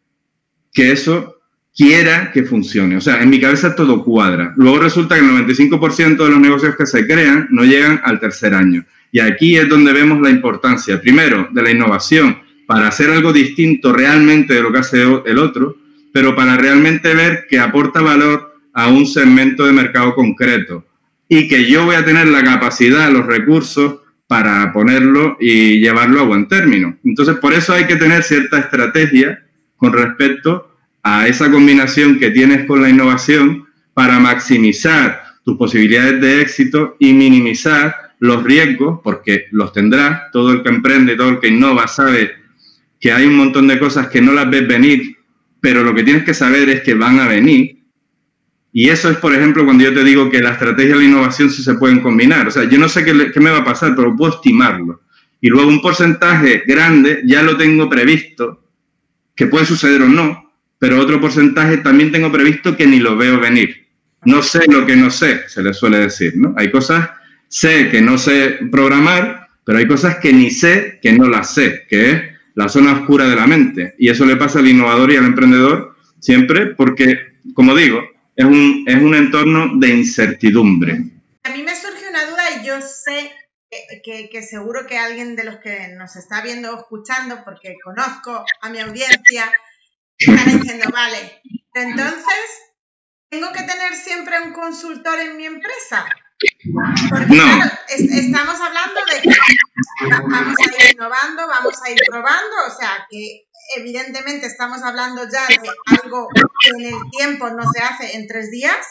que 0.72 0.92
eso 0.92 1.41
quiera 1.76 2.32
que 2.32 2.44
funcione. 2.44 2.98
O 2.98 3.02
sea, 3.02 3.22
en 3.22 3.30
mi 3.30 3.40
cabeza 3.40 3.76
todo 3.76 4.04
cuadra. 4.04 4.54
Luego 4.58 4.80
resulta 4.80 5.16
que 5.16 5.22
el 5.22 5.32
95% 5.32 6.18
de 6.18 6.30
los 6.30 6.40
negocios 6.40 6.76
que 6.76 6.86
se 6.86 7.06
crean 7.06 7.48
no 7.52 7.64
llegan 7.64 8.02
al 8.04 8.20
tercer 8.20 8.54
año. 8.54 8.86
Y 9.12 9.20
aquí 9.20 9.58
es 9.58 9.68
donde 9.68 9.94
vemos 9.94 10.22
la 10.22 10.30
importancia, 10.30 11.02
primero, 11.02 11.50
de 11.52 11.62
la 11.62 11.72
innovación 11.72 12.38
para 12.66 12.88
hacer 12.88 13.10
algo 13.10 13.34
distinto 13.34 13.92
realmente 13.92 14.54
de 14.54 14.62
lo 14.62 14.72
que 14.72 14.80
hace 14.80 15.02
el 15.02 15.38
otro, 15.38 15.76
pero 16.14 16.36
para 16.36 16.56
realmente 16.56 17.14
ver 17.14 17.46
que 17.50 17.60
aporta 17.60 18.02
valor 18.02 18.56
a 18.74 18.88
un 18.88 19.06
segmento 19.06 19.66
de 19.66 19.74
mercado 19.74 20.16
concreto 20.16 20.86
y 21.28 21.48
que 21.50 21.70
yo 21.70 21.86
voy 21.86 21.96
a 21.96 22.06
tener 22.06 22.28
la 22.28 22.44
capacidad, 22.44 23.12
los 23.12 23.26
recursos 23.26 24.00
para 24.28 24.72
ponerlo 24.72 25.36
y 25.42 25.80
llevarlo 25.82 26.22
a 26.22 26.24
buen 26.24 26.48
término. 26.48 26.98
Entonces, 27.04 27.36
por 27.36 27.54
eso 27.54 27.74
hay 27.74 27.86
que 27.86 27.98
tener 27.98 28.24
cierta 28.24 28.60
estrategia 28.60 29.44
con 29.76 29.92
respecto 29.92 30.71
a 31.04 31.28
esa 31.28 31.52
combinación 31.52 32.20
que 32.20 32.32
tienes 32.32 32.66
con 32.66 32.82
la 32.82 32.90
innovación 32.90 33.66
para 33.94 34.20
maximizar 34.20 35.24
tus 35.44 35.58
posibilidades 35.58 36.22
de 36.22 36.42
éxito 36.42 36.96
y 37.00 37.14
minimizar 37.14 37.96
los 38.20 38.44
riesgos, 38.44 39.00
porque 39.04 39.48
los 39.52 39.74
tendrá, 39.74 40.30
todo 40.32 40.52
el 40.52 40.64
que 40.64 40.70
emprende, 40.70 41.16
todo 41.16 41.30
el 41.30 41.40
que 41.40 41.48
innova 41.48 41.88
sabe 41.88 42.32
que 43.00 43.12
hay 43.12 43.26
un 43.26 43.36
montón 43.36 43.68
de 43.68 43.80
cosas 43.80 44.08
que 44.08 44.22
no 44.22 44.32
las 44.32 44.50
ves 44.50 44.68
venir, 44.68 45.18
pero 45.60 45.84
lo 45.84 45.94
que 45.96 46.04
tienes 46.04 46.24
que 46.24 46.36
saber 46.36 46.70
es 46.70 46.82
que 46.82 46.94
van 46.94 47.20
a 47.20 47.28
venir. 47.28 47.80
Y 48.72 48.90
eso 48.90 49.10
es, 49.10 49.18
por 49.18 49.34
ejemplo, 49.34 49.66
cuando 49.66 49.84
yo 49.84 49.94
te 49.94 50.04
digo 50.04 50.30
que 50.30 50.42
la 50.42 50.52
estrategia 50.52 50.96
y 50.96 51.00
la 51.00 51.06
innovación 51.06 51.50
sí 51.50 51.64
se 51.64 51.74
pueden 51.74 52.00
combinar. 52.00 52.48
O 52.48 52.52
sea, 52.52 52.64
yo 52.70 52.78
no 52.78 52.88
sé 52.88 53.04
qué 53.04 53.40
me 53.40 53.50
va 53.50 53.58
a 53.58 53.66
pasar, 53.66 53.96
pero 53.96 54.16
puedo 54.16 54.36
estimarlo. 54.36 55.02
Y 55.42 55.50
luego 55.50 55.70
un 55.70 55.82
porcentaje 55.82 56.64
grande 56.66 57.24
ya 57.26 57.42
lo 57.42 57.58
tengo 57.58 57.90
previsto, 57.90 58.64
que 59.36 59.48
puede 59.48 59.66
suceder 59.66 60.04
o 60.04 60.08
no, 60.08 60.51
pero 60.82 61.00
otro 61.00 61.22
porcentaje 61.22 61.78
también 61.78 62.12
tengo 62.12 62.32
previsto 62.32 62.76
que 62.76 62.88
ni 62.88 62.98
lo 62.98 63.16
veo 63.16 63.40
venir. 63.40 63.86
No 64.26 64.42
sé 64.42 64.62
lo 64.68 64.84
que 64.84 64.96
no 64.96 65.12
sé, 65.12 65.48
se 65.48 65.62
le 65.62 65.76
suele 65.76 66.00
decir, 66.00 66.34
¿no? 66.36 66.56
Hay 66.58 66.72
cosas 66.72 67.08
sé 67.48 67.90
que 67.90 68.02
no 68.02 68.18
sé 68.18 68.58
programar, 68.72 69.48
pero 69.64 69.78
hay 69.78 69.88
cosas 69.88 70.16
que 70.18 70.34
ni 70.34 70.50
sé 70.50 70.98
que 71.00 71.14
no 71.14 71.30
las 71.30 71.54
sé, 71.54 71.86
que 71.88 72.12
es 72.12 72.22
la 72.56 72.68
zona 72.68 72.94
oscura 72.94 73.30
de 73.30 73.36
la 73.36 73.46
mente. 73.46 73.94
Y 74.00 74.10
eso 74.10 74.26
le 74.26 74.38
pasa 74.38 74.58
al 74.58 74.70
innovador 74.70 75.12
y 75.12 75.18
al 75.18 75.26
emprendedor 75.26 75.96
siempre 76.20 76.74
porque, 76.74 77.36
como 77.54 77.76
digo, 77.76 78.02
es 78.36 78.46
un, 78.46 78.84
es 78.88 78.96
un 78.96 79.14
entorno 79.14 79.74
de 79.78 79.88
incertidumbre. 79.88 80.94
A 81.44 81.52
mí 81.52 81.62
me 81.62 81.76
surge 81.76 82.10
una 82.10 82.26
duda 82.26 82.44
y 82.60 82.66
yo 82.66 82.82
sé 82.82 83.32
que, 84.04 84.30
que, 84.32 84.42
seguro 84.42 84.88
que 84.88 84.98
alguien 84.98 85.36
de 85.36 85.44
los 85.44 85.58
que 85.58 85.90
nos 85.96 86.16
está 86.16 86.42
viendo 86.42 86.74
o 86.74 86.80
escuchando, 86.80 87.44
porque 87.46 87.76
conozco 87.84 88.44
a 88.62 88.70
mi 88.72 88.80
audiencia, 88.80 89.46
está 90.28 90.44
diciendo, 90.52 90.90
vale, 90.92 91.42
entonces, 91.74 92.46
¿tengo 93.30 93.52
que 93.52 93.64
tener 93.64 93.96
siempre 93.96 94.42
un 94.42 94.54
consultor 94.54 95.20
en 95.20 95.38
mi 95.38 95.46
empresa? 95.46 96.06
Porque 97.10 97.28
claro, 97.28 97.72
estamos 97.88 98.60
hablando 98.60 99.00
de 99.14 99.22
que 99.22 100.10
vamos 100.10 100.56
a 100.60 100.64
ir 100.64 100.94
innovando, 100.96 101.48
vamos 101.48 101.76
a 101.84 101.90
ir 101.92 101.98
probando, 102.10 102.56
o 102.68 102.76
sea 102.76 103.06
que 103.10 103.48
evidentemente 103.78 104.48
estamos 104.48 104.82
hablando 104.82 105.24
ya 105.32 105.46
de 105.48 105.70
algo 106.02 106.28
que 106.34 106.70
en 106.70 106.94
el 106.94 107.12
tiempo 107.12 107.50
no 107.52 107.64
se 107.72 107.84
hace 107.84 108.16
en 108.18 108.28
tres 108.28 108.50
días, 108.50 108.86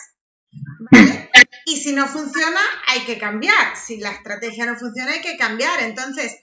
¿vale? 0.93 1.31
Y 1.67 1.77
si 1.77 1.93
no 1.93 2.07
funciona, 2.07 2.61
hay 2.87 3.01
que 3.01 3.19
cambiar. 3.19 3.77
Si 3.77 3.99
la 3.99 4.11
estrategia 4.11 4.67
no 4.67 4.77
funciona, 4.77 5.13
hay 5.13 5.21
que 5.21 5.37
cambiar. 5.37 5.81
Entonces, 5.81 6.37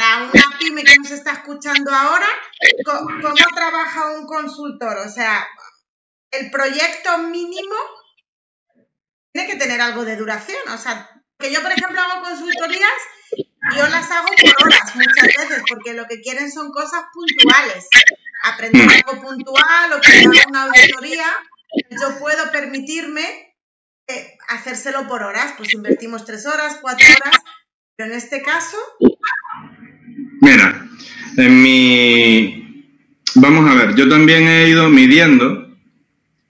para 0.00 0.22
una 0.24 0.58
pyme 0.58 0.82
que 0.82 0.96
nos 0.96 1.10
está 1.10 1.32
escuchando 1.32 1.92
ahora, 1.92 2.26
¿cómo 2.86 3.34
trabaja 3.54 4.12
un 4.12 4.26
consultor? 4.26 4.96
O 4.96 5.08
sea, 5.10 5.46
el 6.30 6.50
proyecto 6.50 7.18
mínimo 7.18 7.74
tiene 9.30 9.50
que 9.50 9.58
tener 9.58 9.78
algo 9.78 10.06
de 10.06 10.16
duración. 10.16 10.58
O 10.72 10.78
sea, 10.78 11.10
Que 11.38 11.52
yo, 11.52 11.60
por 11.60 11.72
ejemplo, 11.72 12.00
hago 12.00 12.22
consultorías 12.22 13.00
yo 13.76 13.86
las 13.88 14.10
hago 14.10 14.26
por 14.26 14.66
horas 14.66 14.96
muchas 14.96 15.26
veces, 15.26 15.62
porque 15.68 15.92
lo 15.92 16.06
que 16.06 16.20
quieren 16.20 16.50
son 16.50 16.72
cosas 16.72 17.04
puntuales. 17.12 17.86
Aprender 18.42 18.86
mm. 18.86 18.90
algo 18.90 19.22
puntual 19.22 19.92
o 19.92 20.00
que 20.00 20.26
una 20.48 20.62
auditoría, 20.64 21.26
yo 21.90 22.18
puedo 22.18 22.50
permitirme 22.50 23.54
eh, 24.08 24.38
hacérselo 24.48 25.06
por 25.06 25.22
horas, 25.22 25.54
pues 25.58 25.74
invertimos 25.74 26.24
tres 26.24 26.46
horas, 26.46 26.78
cuatro 26.80 27.06
horas, 27.06 27.36
pero 27.96 28.10
en 28.10 28.16
este 28.16 28.42
caso... 28.42 28.78
Mira, 30.40 30.86
en 31.36 31.62
mi... 31.62 32.56
Vamos 33.36 33.70
a 33.70 33.74
ver, 33.74 33.94
yo 33.94 34.08
también 34.08 34.48
he 34.48 34.68
ido 34.68 34.88
midiendo 34.88 35.68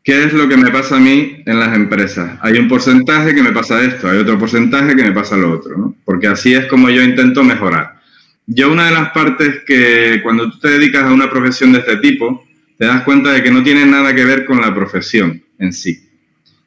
qué 0.03 0.25
es 0.25 0.33
lo 0.33 0.49
que 0.49 0.57
me 0.57 0.71
pasa 0.71 0.97
a 0.97 1.01
mí 1.01 1.43
en 1.45 1.59
las 1.59 1.75
empresas. 1.75 2.39
Hay 2.41 2.59
un 2.59 2.69
porcentaje 2.69 3.35
que 3.35 3.43
me 3.43 3.53
pasa 3.53 3.83
esto, 3.83 4.09
hay 4.09 4.19
otro 4.19 4.39
porcentaje 4.39 4.97
que 4.97 5.05
me 5.05 5.13
pasa 5.13 5.37
lo 5.37 5.53
otro, 5.53 5.77
¿no? 5.77 5.95
Porque 6.05 6.27
así 6.27 6.55
es 6.55 6.67
como 6.67 6.89
yo 6.89 7.03
intento 7.03 7.45
mejorar. 7.45 8.01
Yo 8.47 8.73
una 8.73 8.87
de 8.87 8.93
las 8.93 9.11
partes 9.11 9.61
que 9.67 10.21
cuando 10.23 10.51
tú 10.51 10.59
te 10.59 10.71
dedicas 10.71 11.05
a 11.05 11.13
una 11.13 11.29
profesión 11.29 11.73
de 11.73 11.81
este 11.81 11.97
tipo, 11.97 12.47
te 12.79 12.87
das 12.87 13.03
cuenta 13.03 13.33
de 13.33 13.43
que 13.43 13.51
no 13.51 13.63
tiene 13.63 13.85
nada 13.85 14.15
que 14.15 14.25
ver 14.25 14.47
con 14.47 14.61
la 14.61 14.75
profesión 14.75 15.43
en 15.59 15.73
sí. 15.73 16.09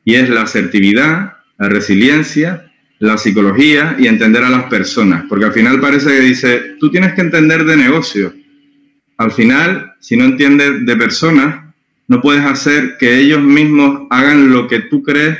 Y 0.05 0.15
es 0.15 0.29
la 0.29 0.43
asertividad, 0.43 1.37
la 1.57 1.69
resiliencia, 1.69 2.71
la 3.03 3.17
psicología 3.17 3.97
y 3.99 4.07
entender 4.07 4.43
a 4.45 4.49
las 4.49 4.63
personas. 4.65 5.25
Porque 5.27 5.43
al 5.43 5.51
final 5.51 5.81
parece 5.81 6.09
que 6.09 6.19
dice, 6.21 6.75
tú 6.79 6.89
tienes 6.89 7.13
que 7.13 7.21
entender 7.21 7.65
de 7.65 7.75
negocio. 7.75 8.33
Al 9.17 9.31
final, 9.33 9.95
si 9.99 10.15
no 10.15 10.23
entiendes 10.23 10.85
de 10.85 10.95
personas, 10.95 11.65
no 12.07 12.21
puedes 12.21 12.45
hacer 12.45 12.95
que 12.97 13.19
ellos 13.19 13.41
mismos 13.41 14.07
hagan 14.09 14.49
lo 14.49 14.69
que 14.69 14.79
tú 14.79 15.03
crees 15.03 15.37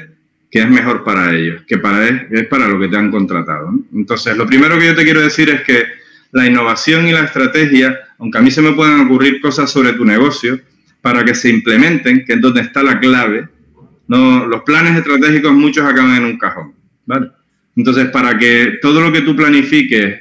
que 0.51 0.59
es 0.59 0.69
mejor 0.69 1.05
para 1.05 1.33
ellos, 1.33 1.63
que 1.65 1.77
para 1.77 2.05
es 2.05 2.47
para 2.47 2.67
lo 2.67 2.77
que 2.79 2.89
te 2.89 2.97
han 2.97 3.09
contratado. 3.09 3.71
Entonces, 3.93 4.35
lo 4.35 4.45
primero 4.45 4.77
que 4.77 4.87
yo 4.87 4.95
te 4.95 5.05
quiero 5.05 5.21
decir 5.21 5.49
es 5.49 5.61
que 5.61 5.85
la 6.33 6.45
innovación 6.45 7.07
y 7.07 7.13
la 7.13 7.23
estrategia, 7.23 7.97
aunque 8.19 8.39
a 8.39 8.41
mí 8.41 8.51
se 8.51 8.61
me 8.61 8.73
puedan 8.73 8.99
ocurrir 8.99 9.39
cosas 9.39 9.71
sobre 9.71 9.93
tu 9.93 10.03
negocio, 10.03 10.59
para 11.01 11.23
que 11.23 11.33
se 11.33 11.49
implementen, 11.49 12.25
que 12.25 12.33
es 12.33 12.41
donde 12.41 12.61
está 12.61 12.83
la 12.83 12.99
clave, 12.99 13.47
no, 14.07 14.45
los 14.47 14.63
planes 14.63 14.97
estratégicos 14.97 15.53
muchos 15.53 15.85
acaban 15.85 16.17
en 16.17 16.25
un 16.25 16.37
cajón. 16.37 16.73
Entonces, 17.75 18.07
para 18.09 18.37
que 18.37 18.79
todo 18.81 19.01
lo 19.01 19.11
que 19.11 19.21
tú 19.21 19.35
planifiques 19.35 20.19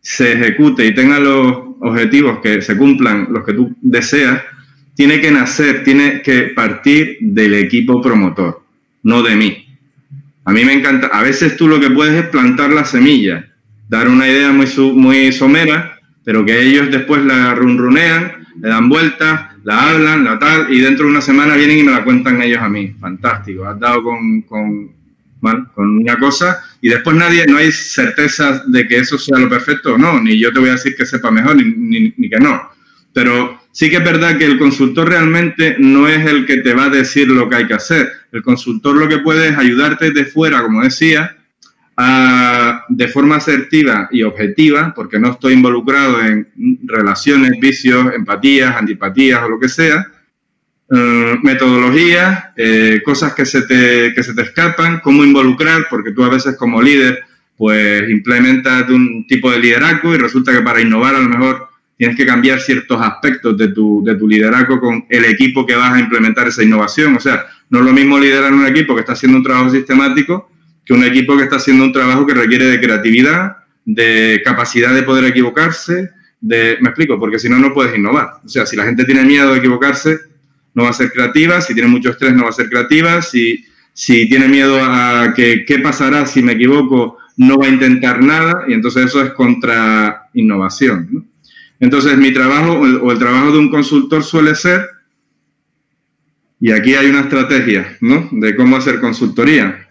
se 0.00 0.32
ejecute 0.32 0.86
y 0.86 0.94
tenga 0.94 1.18
los 1.18 1.76
objetivos 1.80 2.38
que 2.40 2.62
se 2.62 2.76
cumplan, 2.76 3.28
los 3.30 3.44
que 3.44 3.52
tú 3.52 3.76
deseas, 3.82 4.40
tiene 4.94 5.20
que 5.20 5.30
nacer, 5.30 5.84
tiene 5.84 6.22
que 6.22 6.44
partir 6.54 7.18
del 7.20 7.54
equipo 7.54 8.00
promotor, 8.00 8.62
no 9.02 9.22
de 9.22 9.36
mí. 9.36 9.66
A 10.44 10.52
mí 10.52 10.64
me 10.64 10.72
encanta, 10.72 11.08
a 11.08 11.22
veces 11.22 11.56
tú 11.56 11.68
lo 11.68 11.78
que 11.78 11.90
puedes 11.90 12.14
es 12.14 12.30
plantar 12.30 12.72
la 12.72 12.84
semilla, 12.84 13.46
dar 13.88 14.08
una 14.08 14.28
idea 14.28 14.52
muy, 14.52 14.66
muy 14.94 15.32
somera, 15.32 15.98
pero 16.24 16.44
que 16.44 16.62
ellos 16.62 16.90
después 16.90 17.22
la 17.24 17.54
runrunean, 17.54 18.46
le 18.60 18.68
dan 18.68 18.88
vueltas, 18.88 19.50
la 19.64 19.90
hablan, 19.90 20.24
la 20.24 20.38
tal, 20.38 20.72
y 20.72 20.80
dentro 20.80 21.04
de 21.04 21.10
una 21.10 21.20
semana 21.20 21.56
vienen 21.56 21.80
y 21.80 21.82
me 21.82 21.92
la 21.92 22.04
cuentan 22.04 22.40
ellos 22.40 22.62
a 22.62 22.68
mí. 22.68 22.94
Fantástico, 22.98 23.66
has 23.66 23.78
dado 23.78 24.02
con, 24.02 24.42
con, 24.42 24.90
con 25.40 25.98
una 25.98 26.18
cosa 26.18 26.62
y 26.80 26.88
después 26.88 27.16
nadie, 27.16 27.46
no 27.46 27.58
hay 27.58 27.70
certeza 27.70 28.62
de 28.66 28.86
que 28.86 28.98
eso 28.98 29.18
sea 29.18 29.38
lo 29.38 29.48
perfecto 29.48 29.94
o 29.94 29.98
no, 29.98 30.20
ni 30.20 30.38
yo 30.38 30.52
te 30.52 30.58
voy 30.58 30.70
a 30.70 30.72
decir 30.72 30.94
que 30.96 31.06
sepa 31.06 31.30
mejor, 31.30 31.56
ni, 31.56 32.14
ni 32.16 32.28
que 32.28 32.38
no. 32.38 32.70
Pero 33.12 33.60
sí 33.72 33.88
que 33.88 33.96
es 33.96 34.04
verdad 34.04 34.38
que 34.38 34.44
el 34.44 34.58
consultor 34.58 35.08
realmente 35.08 35.76
no 35.78 36.08
es 36.08 36.26
el 36.26 36.46
que 36.46 36.58
te 36.58 36.74
va 36.74 36.84
a 36.84 36.90
decir 36.90 37.28
lo 37.28 37.48
que 37.48 37.56
hay 37.56 37.66
que 37.66 37.74
hacer. 37.74 38.10
El 38.32 38.42
consultor 38.42 38.96
lo 38.96 39.08
que 39.08 39.18
puede 39.18 39.48
es 39.48 39.56
ayudarte 39.56 40.10
de 40.10 40.24
fuera, 40.26 40.62
como 40.62 40.82
decía, 40.82 41.36
de 42.88 43.08
forma 43.08 43.36
asertiva 43.36 44.08
y 44.10 44.22
objetiva, 44.22 44.92
porque 44.94 45.18
no 45.18 45.30
estoy 45.30 45.54
involucrado 45.54 46.20
en 46.20 46.48
relaciones, 46.84 47.52
vicios, 47.58 48.14
empatías, 48.14 48.76
antipatías 48.76 49.42
o 49.42 49.48
lo 49.48 49.58
que 49.58 49.68
sea, 49.68 50.06
eh, 50.90 51.36
metodologías, 51.42 52.44
eh, 52.56 53.00
cosas 53.04 53.34
que 53.34 53.44
se, 53.44 53.62
te, 53.62 54.12
que 54.14 54.22
se 54.22 54.34
te 54.34 54.42
escapan, 54.42 55.00
cómo 55.02 55.24
involucrar, 55.24 55.86
porque 55.90 56.12
tú 56.12 56.24
a 56.24 56.30
veces 56.30 56.56
como 56.56 56.82
líder 56.82 57.24
pues 57.56 58.08
implementas 58.10 58.88
un 58.90 59.26
tipo 59.26 59.50
de 59.50 59.58
liderazgo 59.58 60.14
y 60.14 60.18
resulta 60.18 60.52
que 60.52 60.60
para 60.60 60.80
innovar 60.80 61.14
a 61.14 61.20
lo 61.20 61.28
mejor 61.28 61.68
tienes 61.96 62.16
que 62.16 62.26
cambiar 62.26 62.60
ciertos 62.60 63.00
aspectos 63.00 63.56
de 63.56 63.68
tu, 63.68 64.04
de 64.04 64.14
tu 64.14 64.28
liderazgo 64.28 64.78
con 64.78 65.06
el 65.08 65.24
equipo 65.24 65.64
que 65.64 65.74
vas 65.74 65.94
a 65.94 66.00
implementar 66.00 66.46
esa 66.48 66.62
innovación. 66.62 67.16
O 67.16 67.20
sea, 67.20 67.46
no 67.70 67.78
es 67.78 67.84
lo 67.86 67.92
mismo 67.94 68.18
liderar 68.18 68.52
un 68.52 68.66
equipo 68.66 68.94
que 68.94 69.00
está 69.00 69.14
haciendo 69.14 69.38
un 69.38 69.44
trabajo 69.44 69.70
sistemático 69.70 70.50
que 70.86 70.94
un 70.94 71.02
equipo 71.02 71.36
que 71.36 71.42
está 71.42 71.56
haciendo 71.56 71.84
un 71.84 71.92
trabajo 71.92 72.24
que 72.24 72.32
requiere 72.32 72.66
de 72.66 72.80
creatividad, 72.80 73.56
de 73.84 74.40
capacidad 74.44 74.94
de 74.94 75.02
poder 75.02 75.24
equivocarse, 75.24 76.10
de, 76.40 76.78
me 76.80 76.90
explico, 76.90 77.18
porque 77.18 77.40
si 77.40 77.48
no, 77.48 77.58
no 77.58 77.74
puedes 77.74 77.98
innovar. 77.98 78.34
O 78.44 78.48
sea, 78.48 78.64
si 78.64 78.76
la 78.76 78.84
gente 78.84 79.04
tiene 79.04 79.24
miedo 79.24 79.52
de 79.52 79.58
equivocarse, 79.58 80.16
no 80.76 80.84
va 80.84 80.90
a 80.90 80.92
ser 80.92 81.10
creativa, 81.10 81.60
si 81.62 81.72
tiene 81.72 81.88
mucho 81.88 82.10
estrés, 82.10 82.34
no 82.34 82.44
va 82.44 82.50
a 82.50 82.52
ser 82.52 82.68
creativa, 82.68 83.22
si, 83.22 83.64
si 83.94 84.28
tiene 84.28 84.46
miedo 84.46 84.78
a 84.80 85.32
que 85.34 85.64
qué 85.64 85.78
pasará 85.78 86.26
si 86.26 86.42
me 86.42 86.52
equivoco, 86.52 87.16
no 87.38 87.56
va 87.56 87.66
a 87.66 87.70
intentar 87.70 88.22
nada, 88.22 88.64
y 88.68 88.74
entonces 88.74 89.06
eso 89.06 89.22
es 89.22 89.30
contra 89.32 90.28
innovación. 90.34 91.26
Entonces, 91.80 92.16
mi 92.18 92.30
trabajo 92.30 92.74
o 92.74 93.10
el 93.10 93.18
trabajo 93.18 93.52
de 93.52 93.58
un 93.58 93.70
consultor 93.70 94.22
suele 94.22 94.54
ser, 94.54 94.86
y 96.60 96.70
aquí 96.72 96.94
hay 96.94 97.06
una 97.06 97.20
estrategia, 97.20 97.96
¿no? 98.02 98.28
De 98.32 98.54
cómo 98.54 98.76
hacer 98.76 99.00
consultoría. 99.00 99.88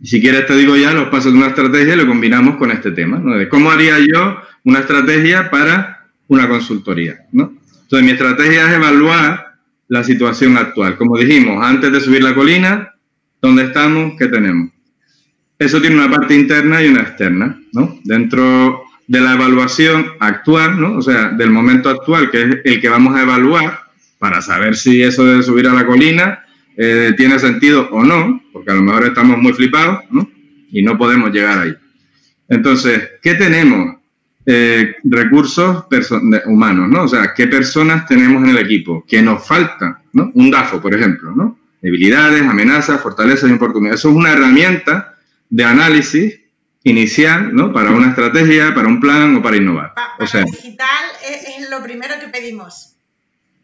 Y 0.00 0.06
si 0.08 0.20
quieres 0.20 0.46
te 0.46 0.56
digo 0.56 0.76
ya 0.76 0.92
los 0.92 1.10
pasos 1.10 1.32
de 1.32 1.38
una 1.38 1.48
estrategia 1.48 1.94
y 1.94 1.96
lo 1.96 2.06
combinamos 2.08 2.56
con 2.56 2.72
este 2.72 2.90
tema, 2.90 3.18
¿no? 3.18 3.36
De 3.36 3.48
cómo 3.48 3.70
haría 3.70 3.98
yo 4.00 4.36
una 4.64 4.80
estrategia 4.80 5.48
para 5.48 6.08
una 6.26 6.48
consultoría, 6.48 7.20
¿no? 7.30 7.52
Entonces 7.82 8.04
mi 8.04 8.12
estrategia 8.12 8.68
es 8.68 8.74
evaluar 8.74 9.49
la 9.90 10.04
situación 10.04 10.56
actual. 10.56 10.96
Como 10.96 11.18
dijimos, 11.18 11.62
antes 11.62 11.92
de 11.92 12.00
subir 12.00 12.22
la 12.22 12.34
colina, 12.34 12.94
¿dónde 13.42 13.64
estamos? 13.64 14.14
¿Qué 14.16 14.28
tenemos? 14.28 14.70
Eso 15.58 15.80
tiene 15.80 15.96
una 15.96 16.08
parte 16.08 16.34
interna 16.34 16.82
y 16.82 16.88
una 16.88 17.02
externa, 17.02 17.60
¿no? 17.72 17.98
Dentro 18.04 18.84
de 19.08 19.20
la 19.20 19.34
evaluación 19.34 20.06
actual, 20.20 20.80
¿no? 20.80 20.96
O 20.96 21.02
sea, 21.02 21.30
del 21.30 21.50
momento 21.50 21.90
actual, 21.90 22.30
que 22.30 22.40
es 22.40 22.56
el 22.64 22.80
que 22.80 22.88
vamos 22.88 23.16
a 23.16 23.22
evaluar 23.22 23.80
para 24.20 24.40
saber 24.40 24.76
si 24.76 25.02
eso 25.02 25.24
de 25.26 25.42
subir 25.42 25.66
a 25.66 25.74
la 25.74 25.84
colina 25.84 26.44
eh, 26.76 27.12
tiene 27.16 27.40
sentido 27.40 27.88
o 27.90 28.04
no, 28.04 28.40
porque 28.52 28.70
a 28.70 28.74
lo 28.74 28.82
mejor 28.82 29.06
estamos 29.06 29.38
muy 29.38 29.52
flipados, 29.52 30.04
¿no? 30.10 30.30
Y 30.70 30.82
no 30.82 30.96
podemos 30.96 31.32
llegar 31.32 31.58
ahí. 31.58 31.74
Entonces, 32.48 33.10
¿qué 33.20 33.34
tenemos? 33.34 33.96
Eh, 34.46 34.96
recursos 35.04 35.84
humanos, 36.46 36.88
¿no? 36.88 37.02
O 37.02 37.08
sea, 37.08 37.34
¿qué 37.34 37.46
personas 37.46 38.06
tenemos 38.06 38.42
en 38.42 38.50
el 38.50 38.58
equipo? 38.58 39.04
¿Qué 39.06 39.20
nos 39.20 39.46
falta? 39.46 40.02
¿no? 40.12 40.30
Un 40.34 40.50
DAFO, 40.50 40.80
por 40.80 40.94
ejemplo, 40.94 41.32
¿no? 41.34 41.58
Debilidades, 41.82 42.42
amenazas, 42.42 43.00
fortalezas 43.00 43.50
y 43.50 43.52
oportunidades. 43.52 44.00
Eso 44.00 44.10
es 44.10 44.16
una 44.16 44.32
herramienta 44.32 45.14
de 45.48 45.64
análisis 45.64 46.40
inicial, 46.84 47.54
¿no? 47.54 47.72
Para 47.72 47.90
una 47.90 48.08
estrategia, 48.08 48.74
para 48.74 48.88
un 48.88 49.00
plan 49.00 49.36
o 49.36 49.42
para 49.42 49.56
innovar. 49.56 49.92
o 50.18 50.26
sea, 50.26 50.42
digital 50.44 51.04
es, 51.28 51.58
es 51.58 51.70
lo 51.70 51.82
primero 51.82 52.14
que 52.20 52.28
pedimos 52.28 52.94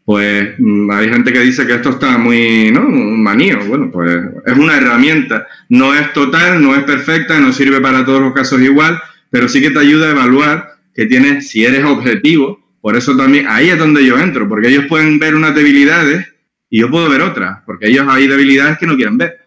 pues 0.07 0.53
mm, 0.57 0.89
hay 0.89 1.09
gente 1.09 1.33
que 1.33 1.41
dice 1.41 1.67
que 1.67 1.73
esto 1.73 1.89
está 1.89 2.17
muy, 2.17 2.71
¿no? 2.71 2.79
Manío. 2.79 3.59
Bueno, 3.65 3.91
pues 3.91 4.17
es 4.45 4.57
una 4.57 4.77
herramienta. 4.77 5.45
No 5.67 5.93
es 5.93 6.13
total, 6.13 6.63
no 6.63 6.73
es 6.77 6.85
perfecta, 6.85 7.37
no 7.41 7.51
sirve 7.51 7.81
para 7.81 8.05
todos 8.05 8.21
los 8.21 8.33
casos 8.33 8.61
igual, 8.61 8.97
pero 9.29 9.47
sí 9.47 9.61
que 9.61 9.71
te 9.71 9.79
ayuda 9.79 10.07
a 10.07 10.11
evaluar 10.11 10.77
que 10.93 11.05
tienes, 11.05 11.49
si 11.49 11.63
eres 11.63 11.83
objetivo, 11.85 12.59
por 12.81 12.95
eso 12.95 13.15
también, 13.15 13.45
ahí 13.47 13.69
es 13.69 13.77
donde 13.77 14.05
yo 14.05 14.17
entro, 14.17 14.47
porque 14.47 14.69
ellos 14.69 14.85
pueden 14.87 15.19
ver 15.19 15.35
unas 15.35 15.53
debilidades 15.53 16.25
y 16.69 16.79
yo 16.79 16.89
puedo 16.89 17.09
ver 17.09 17.21
otras, 17.21 17.59
porque 17.65 17.87
ellos 17.87 18.05
hay 18.09 18.27
debilidades 18.27 18.77
que 18.77 18.87
no 18.87 18.95
quieren 18.95 19.17
ver, 19.17 19.37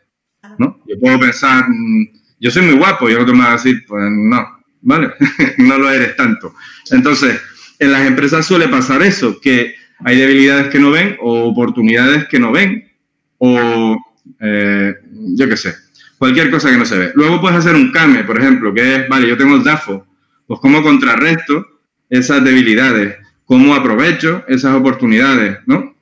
¿no? 0.58 0.80
Yo 0.86 0.98
puedo 1.00 1.18
pensar, 1.18 1.64
mm, 1.68 2.08
yo 2.38 2.50
soy 2.50 2.62
muy 2.62 2.74
guapo 2.74 3.08
y 3.08 3.12
el 3.12 3.18
otro 3.18 3.34
me 3.34 3.44
va 3.44 3.50
a 3.50 3.52
decir, 3.52 3.84
pues 3.86 4.04
no, 4.10 4.46
¿vale? 4.82 5.12
no 5.58 5.78
lo 5.78 5.90
eres 5.90 6.16
tanto. 6.16 6.54
Entonces, 6.90 7.40
en 7.78 7.92
las 7.92 8.06
empresas 8.06 8.46
suele 8.46 8.68
pasar 8.68 9.02
eso, 9.02 9.40
que 9.40 9.74
hay 10.04 10.16
debilidades 10.18 10.68
que 10.68 10.78
no 10.78 10.90
ven 10.90 11.16
o 11.20 11.44
oportunidades 11.48 12.26
que 12.28 12.38
no 12.38 12.52
ven 12.52 12.90
o 13.38 13.96
eh, 14.40 14.94
yo 15.34 15.48
qué 15.48 15.56
sé, 15.56 15.74
cualquier 16.20 16.50
cosa 16.50 16.70
que 16.70 16.76
no 16.76 16.84
se 16.84 16.98
ve. 16.98 17.12
Luego 17.14 17.40
puedes 17.40 17.56
hacer 17.56 17.74
un 17.74 17.90
CAME, 17.92 18.24
por 18.24 18.38
ejemplo, 18.38 18.74
que 18.74 18.94
es, 18.94 19.08
vale, 19.08 19.26
yo 19.26 19.38
tengo 19.38 19.56
el 19.56 19.64
DAFO, 19.64 20.06
pues 20.46 20.60
cómo 20.60 20.82
contrarresto 20.82 21.66
esas 22.10 22.44
debilidades, 22.44 23.16
cómo 23.46 23.74
aprovecho 23.74 24.44
esas 24.46 24.74
oportunidades, 24.74 25.60
¿no? 25.64 25.96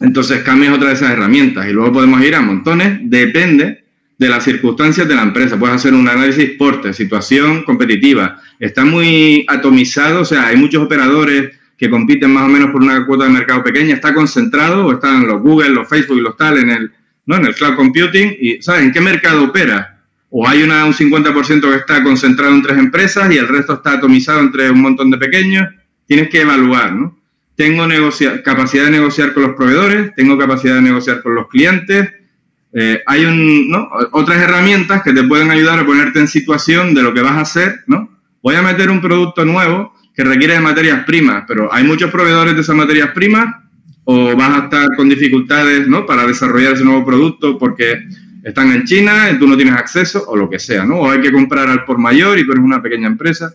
Entonces 0.00 0.44
CAME 0.44 0.66
es 0.66 0.72
otra 0.72 0.90
de 0.90 0.94
esas 0.94 1.10
herramientas 1.10 1.66
y 1.68 1.72
luego 1.72 1.94
podemos 1.94 2.22
ir 2.22 2.36
a 2.36 2.42
montones, 2.42 3.00
depende 3.10 3.82
de 4.16 4.28
las 4.28 4.44
circunstancias 4.44 5.08
de 5.08 5.16
la 5.16 5.22
empresa. 5.22 5.58
Puedes 5.58 5.74
hacer 5.74 5.94
un 5.94 6.06
análisis 6.06 6.50
porte, 6.50 6.92
situación 6.92 7.64
competitiva. 7.64 8.40
Está 8.60 8.84
muy 8.84 9.44
atomizado, 9.48 10.20
o 10.20 10.24
sea, 10.24 10.46
hay 10.46 10.56
muchos 10.56 10.84
operadores 10.84 11.56
que 11.76 11.90
compiten 11.90 12.30
más 12.30 12.44
o 12.44 12.48
menos 12.48 12.70
por 12.70 12.84
una 12.84 13.04
cuota 13.04 13.24
de 13.24 13.30
mercado 13.30 13.64
pequeña, 13.64 13.96
está 13.96 14.14
concentrado 14.14 14.86
o 14.86 14.92
están 14.92 15.26
los 15.26 15.42
Google, 15.42 15.70
los 15.70 15.88
Facebook 15.88 16.18
y 16.18 16.22
los 16.22 16.36
tal 16.36 16.58
en 16.58 16.70
el, 16.70 16.92
¿no? 17.26 17.36
en 17.36 17.46
el 17.46 17.54
cloud 17.54 17.76
computing 17.76 18.36
y 18.40 18.62
¿sabes 18.62 18.82
en 18.82 18.92
qué 18.92 19.00
mercado 19.00 19.44
opera? 19.44 19.96
o 20.30 20.46
hay 20.46 20.62
una, 20.62 20.84
un 20.84 20.92
50% 20.92 21.60
que 21.60 21.76
está 21.76 22.02
concentrado 22.02 22.54
en 22.54 22.62
tres 22.62 22.78
empresas 22.78 23.32
y 23.32 23.38
el 23.38 23.48
resto 23.48 23.74
está 23.74 23.92
atomizado 23.92 24.40
entre 24.40 24.70
un 24.70 24.82
montón 24.82 25.10
de 25.10 25.18
pequeños. 25.18 25.68
Tienes 26.06 26.28
que 26.28 26.42
evaluar, 26.42 26.92
¿no? 26.92 27.18
Tengo 27.54 27.86
capacidad 28.44 28.84
de 28.84 28.90
negociar 28.90 29.32
con 29.32 29.44
los 29.44 29.56
proveedores, 29.56 30.14
tengo 30.14 30.36
capacidad 30.36 30.74
de 30.74 30.82
negociar 30.82 31.22
con 31.22 31.34
los 31.34 31.48
clientes. 31.48 32.12
Eh, 32.72 33.02
hay 33.06 33.70
otras 34.12 34.42
herramientas 34.42 35.02
que 35.02 35.14
te 35.14 35.22
pueden 35.22 35.50
ayudar 35.50 35.78
a 35.78 35.86
ponerte 35.86 36.20
en 36.20 36.28
situación 36.28 36.94
de 36.94 37.02
lo 37.02 37.14
que 37.14 37.22
vas 37.22 37.32
a 37.32 37.40
hacer, 37.40 37.84
¿no? 37.86 38.10
Voy 38.42 38.56
a 38.56 38.62
meter 38.62 38.90
un 38.90 39.00
producto 39.00 39.44
nuevo 39.44 39.94
que 40.14 40.22
requiere 40.22 40.54
de 40.54 40.60
materias 40.60 41.04
primas, 41.06 41.44
pero 41.48 41.72
hay 41.72 41.84
muchos 41.84 42.10
proveedores 42.10 42.54
de 42.54 42.60
esas 42.60 42.76
materias 42.76 43.10
primas 43.14 43.54
o 44.08 44.36
vas 44.36 44.50
a 44.50 44.64
estar 44.64 44.96
con 44.96 45.08
dificultades 45.08 45.88
¿no? 45.88 46.06
para 46.06 46.26
desarrollar 46.26 46.74
ese 46.74 46.84
nuevo 46.84 47.04
producto 47.04 47.58
porque 47.58 48.06
están 48.44 48.70
en 48.72 48.84
China, 48.84 49.28
y 49.32 49.38
tú 49.38 49.48
no 49.48 49.56
tienes 49.56 49.74
acceso 49.74 50.24
o 50.28 50.36
lo 50.36 50.48
que 50.48 50.60
sea, 50.60 50.84
¿no? 50.84 51.00
O 51.00 51.10
hay 51.10 51.20
que 51.20 51.32
comprar 51.32 51.68
al 51.68 51.84
por 51.84 51.98
mayor 51.98 52.38
y 52.38 52.46
tú 52.46 52.52
eres 52.52 52.62
una 52.62 52.80
pequeña 52.80 53.08
empresa. 53.08 53.52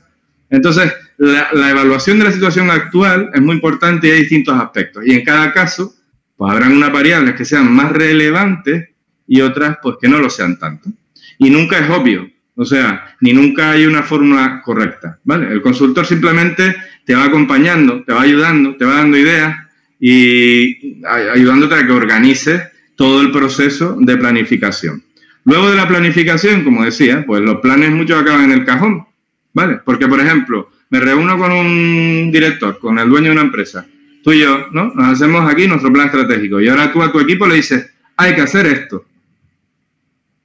Entonces, 0.49 0.91
la, 1.17 1.69
evaluación 1.69 2.19
de 2.19 2.25
la 2.25 2.31
situación 2.33 2.69
actual 2.69 3.31
es 3.33 3.41
muy 3.41 3.55
importante 3.55 4.09
y 4.09 4.11
hay 4.11 4.19
distintos 4.19 4.59
aspectos. 4.59 5.05
Y 5.07 5.13
en 5.13 5.23
cada 5.23 5.53
caso, 5.53 5.93
pues 6.35 6.51
habrán 6.51 6.73
unas 6.73 6.91
variables 6.91 7.35
que 7.35 7.45
sean 7.45 7.71
más 7.71 7.93
relevantes 7.93 8.89
y 9.25 9.39
otras, 9.39 9.77
pues 9.81 9.95
que 10.01 10.09
no 10.09 10.17
lo 10.17 10.29
sean 10.29 10.59
tanto. 10.59 10.89
Y 11.37 11.49
nunca 11.49 11.79
es 11.79 11.89
obvio, 11.89 12.29
o 12.55 12.65
sea, 12.65 13.15
ni 13.21 13.31
nunca 13.31 13.71
hay 13.71 13.85
una 13.85 14.03
fórmula 14.03 14.61
correcta, 14.61 15.19
¿vale? 15.23 15.53
El 15.53 15.61
consultor 15.61 16.05
simplemente 16.05 16.75
te 17.05 17.15
va 17.15 17.23
acompañando, 17.23 18.03
te 18.03 18.11
va 18.11 18.23
ayudando, 18.23 18.75
te 18.75 18.83
va 18.83 18.95
dando 18.95 19.17
ideas 19.17 19.70
y 20.03 21.03
ayudándote 21.05 21.75
a 21.75 21.85
que 21.85 21.93
organices 21.93 22.63
todo 22.95 23.21
el 23.21 23.31
proceso 23.31 23.95
de 23.99 24.17
planificación. 24.17 25.03
Luego 25.45 25.69
de 25.69 25.75
la 25.75 25.87
planificación, 25.87 26.63
como 26.63 26.83
decía, 26.83 27.23
pues 27.25 27.41
los 27.41 27.61
planes 27.61 27.91
muchos 27.91 28.19
acaban 28.19 28.45
en 28.45 28.51
el 28.51 28.65
cajón, 28.65 29.05
¿vale? 29.53 29.79
Porque, 29.85 30.07
por 30.07 30.19
ejemplo, 30.19 30.69
me 30.89 30.99
reúno 30.99 31.37
con 31.37 31.51
un 31.51 32.31
director, 32.31 32.79
con 32.79 32.97
el 32.97 33.09
dueño 33.09 33.27
de 33.27 33.31
una 33.33 33.41
empresa, 33.41 33.85
tú 34.23 34.31
y 34.31 34.39
yo, 34.39 34.67
¿no? 34.71 34.91
Nos 34.93 35.07
hacemos 35.07 35.49
aquí 35.49 35.67
nuestro 35.67 35.93
plan 35.93 36.07
estratégico 36.07 36.59
y 36.59 36.67
ahora 36.67 36.91
tú 36.91 37.03
a 37.03 37.11
tu 37.11 37.19
equipo 37.19 37.47
le 37.47 37.55
dices, 37.55 37.91
hay 38.17 38.33
que 38.33 38.41
hacer 38.41 38.65
esto, 38.65 39.05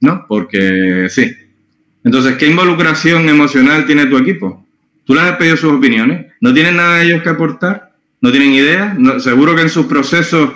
¿no? 0.01 0.25
Porque 0.27 1.07
sí. 1.09 1.35
Entonces, 2.03 2.37
¿qué 2.37 2.47
involucración 2.47 3.27
emocional 3.27 3.85
tiene 3.85 4.05
tu 4.05 4.17
equipo? 4.17 4.65
¿Tú 5.03 5.15
les 5.15 5.23
has 5.23 5.37
pedido 5.37 5.57
sus 5.57 5.73
opiniones? 5.73 6.27
¿No 6.41 6.53
tienen 6.53 6.75
nada 6.75 6.97
de 6.97 7.05
ellos 7.05 7.23
que 7.23 7.29
aportar? 7.29 7.86
No 8.21 8.31
tienen 8.31 8.53
idea. 8.53 8.97
seguro 9.19 9.55
que 9.55 9.61
en 9.61 9.69
sus 9.69 9.85
procesos, 9.85 10.51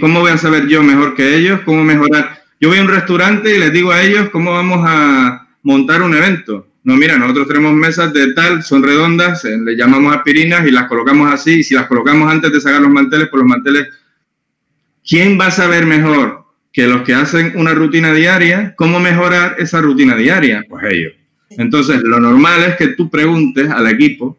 ¿cómo 0.00 0.20
voy 0.20 0.32
a 0.32 0.38
saber 0.38 0.66
yo 0.68 0.82
mejor 0.82 1.14
que 1.14 1.36
ellos? 1.36 1.60
¿Cómo 1.64 1.84
mejorar? 1.84 2.42
Yo 2.60 2.68
voy 2.68 2.78
a 2.78 2.82
un 2.82 2.88
restaurante 2.88 3.56
y 3.56 3.58
les 3.58 3.72
digo 3.72 3.90
a 3.90 4.02
ellos 4.02 4.28
cómo 4.30 4.52
vamos 4.52 4.84
a 4.86 5.48
montar 5.62 6.02
un 6.02 6.14
evento. 6.14 6.66
No, 6.82 6.96
mira, 6.96 7.18
nosotros 7.18 7.48
tenemos 7.48 7.74
mesas 7.74 8.12
de 8.12 8.32
tal, 8.32 8.62
son 8.62 8.82
redondas, 8.82 9.44
le 9.44 9.76
llamamos 9.76 10.16
aspirinas 10.16 10.66
y 10.66 10.70
las 10.70 10.86
colocamos 10.86 11.32
así. 11.32 11.60
Y 11.60 11.62
si 11.62 11.74
las 11.74 11.86
colocamos 11.86 12.30
antes 12.30 12.52
de 12.52 12.60
sacar 12.60 12.80
los 12.80 12.90
manteles, 12.90 13.28
pues 13.30 13.40
los 13.40 13.48
manteles. 13.48 13.88
¿Quién 15.06 15.38
va 15.38 15.46
a 15.46 15.50
saber 15.50 15.86
mejor 15.86 16.44
que 16.72 16.86
los 16.86 17.02
que 17.02 17.14
hacen 17.14 17.52
una 17.56 17.74
rutina 17.74 18.12
diaria 18.12 18.74
cómo 18.76 19.00
mejorar 19.00 19.56
esa 19.58 19.80
rutina 19.80 20.16
diaria? 20.16 20.64
Pues 20.68 20.84
ellos. 20.90 21.12
Entonces, 21.50 22.02
lo 22.02 22.20
normal 22.20 22.62
es 22.62 22.76
que 22.76 22.88
tú 22.88 23.10
preguntes 23.10 23.68
al 23.70 23.88
equipo 23.88 24.38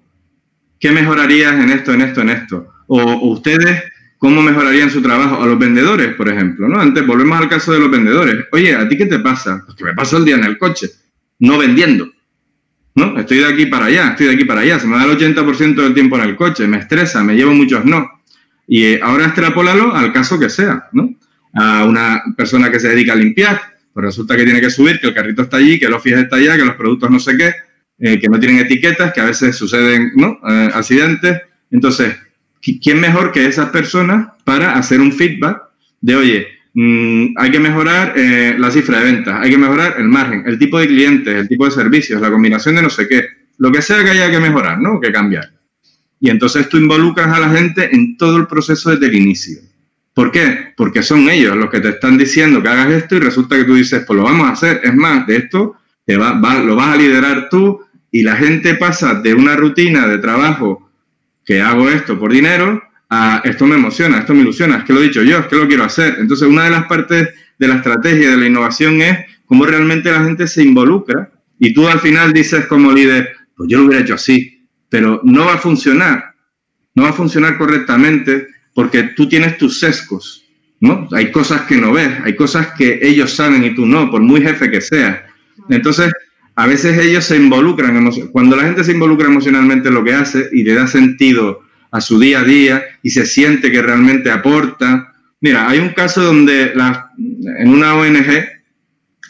¿qué 0.82 0.92
mejorarías 0.92 1.54
en 1.54 1.70
esto, 1.70 1.94
en 1.94 2.02
esto, 2.02 2.22
en 2.22 2.30
esto? 2.32 2.74
O, 2.88 3.30
ustedes, 3.32 3.84
¿cómo 4.18 4.42
mejorarían 4.42 4.90
su 4.90 5.02
trabajo? 5.02 5.42
A 5.42 5.46
los 5.46 5.58
vendedores, 5.58 6.16
por 6.16 6.28
ejemplo, 6.28 6.68
¿no? 6.68 6.82
Antes, 6.82 7.06
volvemos 7.06 7.40
al 7.40 7.48
caso 7.48 7.72
de 7.72 7.80
los 7.80 7.90
vendedores. 7.90 8.46
Oye, 8.52 8.76
¿a 8.76 8.90
ti 8.90 8.98
qué 8.98 9.06
te 9.06 9.20
pasa? 9.20 9.62
Pues 9.66 9.78
que 9.78 9.86
me 9.86 9.94
paso 9.94 10.18
el 10.18 10.26
día 10.26 10.36
en 10.36 10.44
el 10.44 10.58
coche, 10.58 10.90
no 11.40 11.58
vendiendo. 11.58 12.10
¿No? 12.94 13.18
Estoy 13.18 13.38
de 13.38 13.46
aquí 13.46 13.68
para 13.68 13.86
allá, 13.86 14.10
estoy 14.10 14.28
de 14.28 14.34
aquí 14.34 14.44
para 14.44 14.62
allá. 14.62 14.78
Se 14.78 14.88
me 14.88 14.98
da 14.98 15.06
el 15.06 15.18
80% 15.18 15.76
del 15.76 15.94
tiempo 15.94 16.18
en 16.18 16.24
el 16.24 16.36
coche, 16.36 16.68
me 16.68 16.78
estresa, 16.78 17.24
me 17.24 17.36
llevo 17.36 17.54
muchos 17.54 17.86
no. 17.86 18.06
Y 18.68 18.84
eh, 18.84 19.00
ahora 19.02 19.28
extrapólalo 19.28 19.96
al 19.96 20.12
caso 20.12 20.38
que 20.38 20.50
sea, 20.50 20.90
¿no? 20.92 21.16
A 21.54 21.86
una 21.86 22.22
persona 22.36 22.70
que 22.70 22.82
se 22.82 22.90
dedica 22.90 23.14
a 23.14 23.16
limpiar, 23.16 23.62
pues 23.94 24.06
resulta 24.06 24.36
que 24.36 24.44
tiene 24.44 24.60
que 24.60 24.70
subir, 24.70 25.00
que 25.00 25.08
el 25.08 25.14
carrito 25.14 25.44
está 25.44 25.58
allí, 25.58 25.80
que 25.80 25.86
el 25.86 25.94
office 25.94 26.20
está 26.20 26.36
allá, 26.36 26.58
que 26.58 26.66
los 26.66 26.76
productos 26.76 27.10
no 27.10 27.20
sé 27.20 27.38
qué, 27.38 27.54
eh, 28.02 28.20
que 28.20 28.28
no 28.28 28.40
tienen 28.40 28.58
etiquetas, 28.58 29.14
que 29.14 29.22
a 29.22 29.26
veces 29.26 29.56
suceden 29.56 30.12
¿no? 30.16 30.40
Eh, 30.50 30.70
accidentes. 30.74 31.42
Entonces, 31.70 32.16
¿quién 32.82 33.00
mejor 33.00 33.32
que 33.32 33.46
esas 33.46 33.70
personas 33.70 34.30
para 34.44 34.74
hacer 34.74 35.00
un 35.00 35.12
feedback 35.12 35.62
de, 36.02 36.16
oye, 36.16 36.48
mm, 36.74 37.36
hay 37.38 37.52
que 37.52 37.60
mejorar 37.60 38.14
eh, 38.16 38.56
la 38.58 38.72
cifra 38.72 39.00
de 39.00 39.06
ventas, 39.06 39.40
hay 39.40 39.52
que 39.52 39.58
mejorar 39.58 39.96
el 40.00 40.08
margen, 40.08 40.44
el 40.48 40.58
tipo 40.58 40.80
de 40.80 40.88
clientes, 40.88 41.34
el 41.34 41.48
tipo 41.48 41.66
de 41.66 41.72
servicios, 41.72 42.20
la 42.20 42.32
combinación 42.32 42.76
de 42.76 42.82
no 42.82 42.90
sé 42.90 43.08
qué, 43.08 43.24
lo 43.60 43.72
que 43.72 43.84
sea 43.84 44.04
que 44.04 44.10
haya 44.10 44.32
que 44.32 44.40
mejorar, 44.40 44.80
¿no? 44.80 45.00
Que 45.00 45.12
cambiar. 45.12 45.52
Y 46.20 46.30
entonces 46.32 46.70
tú 46.70 46.78
involucras 46.78 47.28
a 47.28 47.40
la 47.40 47.50
gente 47.50 47.96
en 47.96 48.18
todo 48.18 48.38
el 48.38 48.48
proceso 48.48 48.90
desde 48.90 49.06
el 49.06 49.16
inicio. 49.16 49.60
¿Por 50.14 50.32
qué? 50.32 50.74
Porque 50.76 51.04
son 51.04 51.30
ellos 51.30 51.56
los 51.56 51.70
que 51.70 51.80
te 51.80 51.90
están 51.90 52.18
diciendo 52.18 52.62
que 52.62 52.70
hagas 52.70 52.92
esto 52.92 53.16
y 53.16 53.20
resulta 53.20 53.56
que 53.58 53.64
tú 53.64 53.76
dices, 53.76 54.04
pues 54.06 54.18
lo 54.18 54.24
vamos 54.24 54.48
a 54.48 54.54
hacer. 54.54 54.82
Es 54.84 54.94
más, 54.94 55.26
de 55.28 55.38
esto 55.38 55.78
te 56.06 56.18
va, 56.18 56.34
lo 56.60 56.76
vas 56.76 56.94
a 56.94 56.98
liderar 56.98 57.48
tú, 57.50 57.80
y 58.12 58.24
la 58.24 58.36
gente 58.36 58.76
pasa 58.76 59.16
de 59.16 59.34
una 59.34 59.56
rutina 59.56 60.08
de 60.08 60.18
trabajo 60.18 60.92
que 61.46 61.62
hago 61.62 61.90
esto 61.90 62.20
por 62.20 62.32
dinero 62.32 62.84
a 63.10 63.42
esto 63.44 63.66
me 63.66 63.76
emociona, 63.76 64.20
esto 64.20 64.34
me 64.34 64.42
ilusiona, 64.42 64.78
es 64.78 64.84
que 64.86 64.94
lo 64.94 65.02
he 65.02 65.04
dicho 65.04 65.22
yo, 65.22 65.40
es 65.40 65.48
que 65.48 65.58
lo 65.58 65.68
quiero 65.68 65.84
hacer. 65.84 66.16
Entonces, 66.20 66.48
una 66.48 66.64
de 66.64 66.70
las 66.70 66.86
partes 66.86 67.30
de 67.60 67.68
la 67.68 67.76
estrategia 67.76 68.32
de 68.32 68.38
la 68.38 68.46
innovación 68.46 69.02
es 69.02 69.26
cómo 69.46 69.66
realmente 69.66 70.10
la 70.10 70.24
gente 70.24 70.48
se 70.48 70.64
involucra 70.64 71.30
y 71.60 71.74
tú 71.74 71.88
al 71.88 72.00
final 72.00 72.32
dices 72.32 72.68
como 72.68 72.92
líder, 72.92 73.36
pues 73.56 73.70
yo 73.70 73.80
lo 73.80 73.86
hubiera 73.86 74.02
hecho 74.02 74.16
así, 74.16 74.66
pero 74.90 75.20
no 75.24 75.46
va 75.46 75.56
a 75.56 75.58
funcionar, 75.58 76.36
no 76.96 77.04
va 77.04 77.10
a 77.10 77.14
funcionar 77.14 77.58
correctamente 77.58 78.48
porque 78.74 79.04
tú 79.16 79.28
tienes 79.28 79.58
tus 79.58 79.80
sesgos, 79.80 80.46
¿no? 80.80 81.08
Hay 81.12 81.32
cosas 81.32 81.64
que 81.64 81.76
no 81.76 81.92
ves, 81.92 82.10
hay 82.24 82.36
cosas 82.36 82.68
que 82.78 83.00
ellos 83.02 83.32
saben 83.34 83.64
y 83.66 83.76
tú 83.76 83.86
no, 83.86 84.10
por 84.10 84.22
muy 84.22 84.42
jefe 84.42 84.72
que 84.72 84.80
sea. 84.80 85.28
Entonces, 85.70 86.14
a 86.56 86.68
veces 86.68 86.98
ellos 86.98 87.26
se 87.26 87.38
involucran, 87.38 88.10
cuando 88.32 88.56
la 88.56 88.64
gente 88.64 88.84
se 88.84 88.92
involucra 88.92 89.28
emocionalmente 89.28 89.88
en 89.88 89.94
lo 89.94 90.04
que 90.04 90.14
hace 90.14 90.50
y 90.52 90.64
le 90.64 90.74
da 90.74 90.88
sentido 90.88 91.62
a 91.92 92.02
su 92.02 92.20
día 92.20 92.40
a 92.40 92.44
día 92.44 92.84
y 93.04 93.10
se 93.10 93.26
siente 93.26 93.72
que 93.72 93.82
realmente 93.82 94.32
aporta. 94.32 95.14
Mira, 95.40 95.70
hay 95.70 95.80
un 95.80 95.90
caso 95.90 96.22
donde 96.22 96.74
en 97.58 97.70
una 97.70 97.96
ONG, 97.96 98.28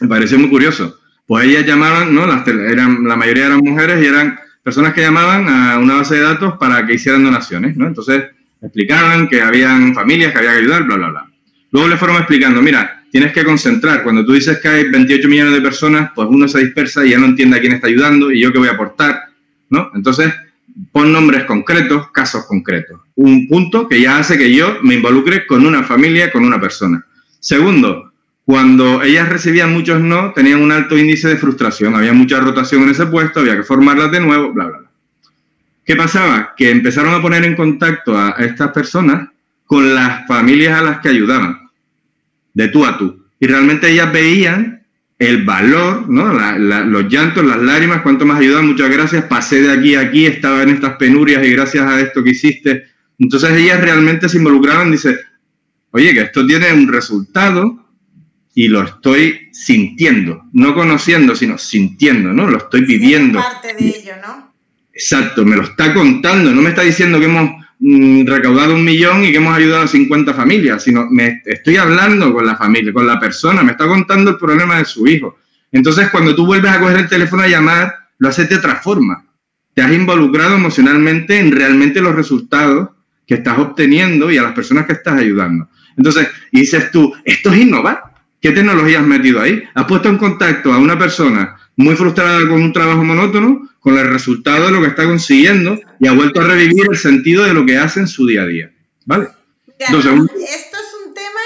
me 0.02 0.08
pareció 0.08 0.40
muy 0.40 0.50
curioso, 0.50 1.00
pues 1.28 1.46
ellas 1.46 1.66
llamaban, 1.66 2.14
¿no? 2.14 2.26
Las, 2.26 2.48
eran, 2.48 3.04
la 3.04 3.16
mayoría 3.16 3.48
eran 3.48 3.60
mujeres 3.60 4.04
y 4.04 4.08
eran 4.08 4.38
personas 4.64 4.94
que 4.94 5.02
llamaban 5.02 5.48
a 5.48 5.80
una 5.80 5.96
base 5.96 6.16
de 6.16 6.22
datos 6.22 6.56
para 6.60 6.86
que 6.86 6.96
hicieran 6.96 7.24
donaciones, 7.24 7.78
¿no? 7.78 7.88
Entonces 7.88 8.26
explicaban 8.62 9.28
que 9.28 9.42
habían 9.42 9.94
familias 9.94 10.32
que 10.32 10.40
había 10.40 10.52
que 10.54 10.60
ayudar, 10.60 10.84
bla, 10.84 10.98
bla, 10.98 11.10
bla. 11.10 11.32
Luego 11.72 11.88
le 11.88 11.98
fueron 11.98 12.18
explicando, 12.18 12.62
mira, 12.62 13.01
tienes 13.12 13.34
que 13.34 13.44
concentrar. 13.44 14.04
Cuando 14.04 14.26
tú 14.26 14.34
dices 14.34 14.60
que 14.60 14.68
hay 14.68 14.90
28 14.90 15.28
millones 15.28 15.54
de 15.54 15.62
personas, 15.62 16.12
pues 16.16 16.28
uno 16.32 16.48
se 16.48 16.60
dispersa 16.60 17.06
y 17.06 17.12
ya 17.12 17.20
no 17.20 17.26
entiende 17.26 17.58
a 17.58 17.60
quién 17.60 17.74
está 17.74 17.88
ayudando 17.88 18.32
y 18.32 18.42
yo 18.42 18.52
qué 18.52 18.60
voy 18.60 18.70
a 18.70 18.72
aportar, 18.72 19.26
¿no? 19.70 19.92
Entonces, 19.94 20.34
pon 20.92 21.12
nombres 21.12 21.44
concretos, 21.44 22.10
casos 22.12 22.46
concretos. 22.46 23.02
Un 23.16 23.48
punto 23.48 23.88
que 23.88 24.02
ya 24.02 24.18
hace 24.18 24.38
que 24.38 24.54
yo 24.54 24.78
me 24.82 24.96
involucre 24.96 25.46
con 25.46 25.66
una 25.66 25.84
familia, 25.84 26.32
con 26.32 26.46
una 26.46 26.60
persona. 26.60 27.06
Segundo, 27.40 28.14
cuando 28.46 29.04
ellas 29.04 29.30
recibían 29.30 29.74
muchos 29.74 30.00
no, 30.00 30.32
tenían 30.34 30.62
un 30.62 30.72
alto 30.72 30.98
índice 30.98 31.28
de 31.28 31.38
frustración, 31.38 31.96
había 31.96 32.14
mucha 32.14 32.40
rotación 32.40 32.84
en 32.84 32.90
ese 32.90 33.06
puesto, 33.06 33.42
había 33.42 33.58
que 33.58 33.64
formarlas 33.64 34.12
de 34.12 34.22
nuevo, 34.22 34.54
bla, 34.54 34.66
bla, 34.66 34.78
bla. 34.80 34.92
¿Qué 35.86 35.96
pasaba? 35.96 36.54
Que 36.56 36.72
empezaron 36.72 37.14
a 37.14 37.22
poner 37.22 37.44
en 37.44 37.56
contacto 37.56 38.18
a 38.18 38.36
estas 38.40 38.72
personas 38.72 39.30
con 39.66 39.94
las 39.94 40.26
familias 40.28 40.80
a 40.80 40.84
las 40.84 41.00
que 41.00 41.10
ayudaban 41.10 41.61
de 42.54 42.68
tú 42.68 42.86
a 42.86 42.98
tú. 42.98 43.26
Y 43.40 43.48
realmente 43.48 43.90
ellas 43.90 44.12
veían 44.12 44.82
el 45.22 45.44
valor, 45.44 46.10
¿no? 46.10 46.34
los 46.58 47.08
llantos, 47.08 47.46
las 47.46 47.62
lágrimas, 47.62 48.02
cuánto 48.02 48.26
más 48.26 48.40
ayudan, 48.40 48.66
muchas 48.66 48.90
gracias, 48.90 49.26
pasé 49.26 49.62
de 49.62 49.72
aquí 49.72 49.94
a 49.94 50.02
aquí, 50.02 50.26
estaba 50.26 50.64
en 50.64 50.70
estas 50.70 50.96
penurias 50.96 51.46
y 51.46 51.52
gracias 51.52 51.86
a 51.86 52.02
esto 52.02 52.24
que 52.24 52.32
hiciste. 52.32 52.86
Entonces 53.20 53.52
ellas 53.52 53.80
realmente 53.82 54.28
se 54.28 54.38
involucraban, 54.38 54.92
dice, 54.92 55.20
oye, 55.92 56.12
que 56.14 56.22
esto 56.22 56.44
tiene 56.46 56.74
un 56.74 56.92
resultado 56.92 57.88
y 58.56 58.68
lo 58.68 58.82
estoy 58.82 59.50
sintiendo, 59.52 60.44
no 60.54 60.74
conociendo, 60.74 61.36
sino 61.36 61.58
sintiendo, 61.60 62.34
¿no? 62.34 62.50
Lo 62.50 62.58
estoy 62.58 62.84
viviendo. 62.84 63.40
parte 63.40 63.76
de 63.76 63.90
ello, 63.90 64.14
¿no? 64.26 64.52
Exacto, 64.92 65.46
me 65.46 65.56
lo 65.56 65.64
está 65.64 65.94
contando, 65.94 66.52
no 66.52 66.64
me 66.64 66.70
está 66.70 66.82
diciendo 66.82 67.20
que 67.20 67.26
hemos 67.26 67.61
Mm, 67.84 68.28
recaudado 68.28 68.76
un 68.76 68.86
millón 68.86 69.26
y 69.26 69.32
que 69.32 69.38
hemos 69.38 69.58
ayudado 69.58 69.86
a 69.86 69.88
50 69.88 70.36
familias, 70.36 70.84
sino 70.84 71.08
me 71.10 71.42
estoy 71.44 71.78
hablando 71.78 72.32
con 72.32 72.46
la 72.46 72.56
familia, 72.56 72.94
con 72.94 73.08
la 73.08 73.20
persona, 73.20 73.64
me 73.64 73.72
está 73.72 73.88
contando 73.88 74.30
el 74.30 74.38
problema 74.38 74.78
de 74.78 74.86
su 74.86 75.08
hijo. 75.08 75.40
Entonces, 75.72 76.12
cuando 76.12 76.36
tú 76.36 76.46
vuelves 76.46 76.72
a 76.72 76.80
coger 76.80 76.98
el 76.98 77.10
teléfono 77.10 77.42
a 77.42 77.48
llamar, 77.48 77.92
lo 78.20 78.30
haces 78.30 78.48
de 78.50 78.58
otra 78.58 78.76
forma. 78.76 79.26
Te 79.74 79.82
has 79.82 79.92
involucrado 79.92 80.58
emocionalmente 80.58 81.40
en 81.40 81.52
realmente 81.52 82.02
los 82.02 82.14
resultados 82.14 82.90
que 83.26 83.34
estás 83.36 83.58
obteniendo 83.58 84.30
y 84.30 84.38
a 84.38 84.44
las 84.44 84.54
personas 84.54 84.86
que 84.86 84.94
estás 84.94 85.18
ayudando. 85.18 85.68
Entonces, 85.98 86.28
dices 86.52 86.92
tú, 86.92 87.12
esto 87.26 87.52
es 87.52 87.62
innovar. 87.62 88.04
¿Qué 88.40 88.52
tecnología 88.52 89.00
has 89.00 89.08
metido 89.08 89.42
ahí? 89.42 89.64
¿Has 89.74 89.86
puesto 89.86 90.08
en 90.08 90.20
contacto 90.20 90.72
a 90.72 90.78
una 90.78 91.00
persona 91.00 91.56
muy 91.78 91.96
frustrada 91.96 92.48
con 92.48 92.62
un 92.62 92.74
trabajo 92.74 93.04
monótono 93.04 93.71
con 93.82 93.98
el 93.98 94.08
resultado 94.08 94.68
de 94.68 94.72
lo 94.72 94.82
que 94.82 94.88
está 94.88 95.04
consiguiendo 95.04 95.78
y 96.00 96.08
ha 96.08 96.14
vuelto 96.14 96.40
a 96.40 96.46
revivir 96.46 96.86
el 96.90 96.98
sentido 96.98 97.44
de 97.44 97.54
lo 97.54 97.66
que 97.66 97.78
hace 97.78 98.00
en 98.00 98.08
su 98.08 98.26
día 98.26 98.44
a 98.44 98.46
día? 98.46 98.72
¿Vale? 99.06 99.28
Entonces, 99.78 100.14
esto 100.14 100.78
es 100.78 101.08
un 101.08 101.14
tema 101.14 101.42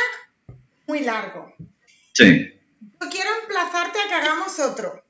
muy 0.88 1.00
largo. 1.00 1.56
Sí. 2.14 2.54
Yo 3.02 3.10
quiero 3.10 3.30
emplazarte 3.42 3.98
a 4.00 4.10
que 4.10 4.14
hagamos 4.14 4.60
otro. 4.60 5.04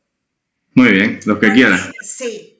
Muy 0.75 0.91
bien, 0.91 1.19
los 1.25 1.39
que 1.39 1.51
quieras. 1.51 1.91
Sí, 2.01 2.55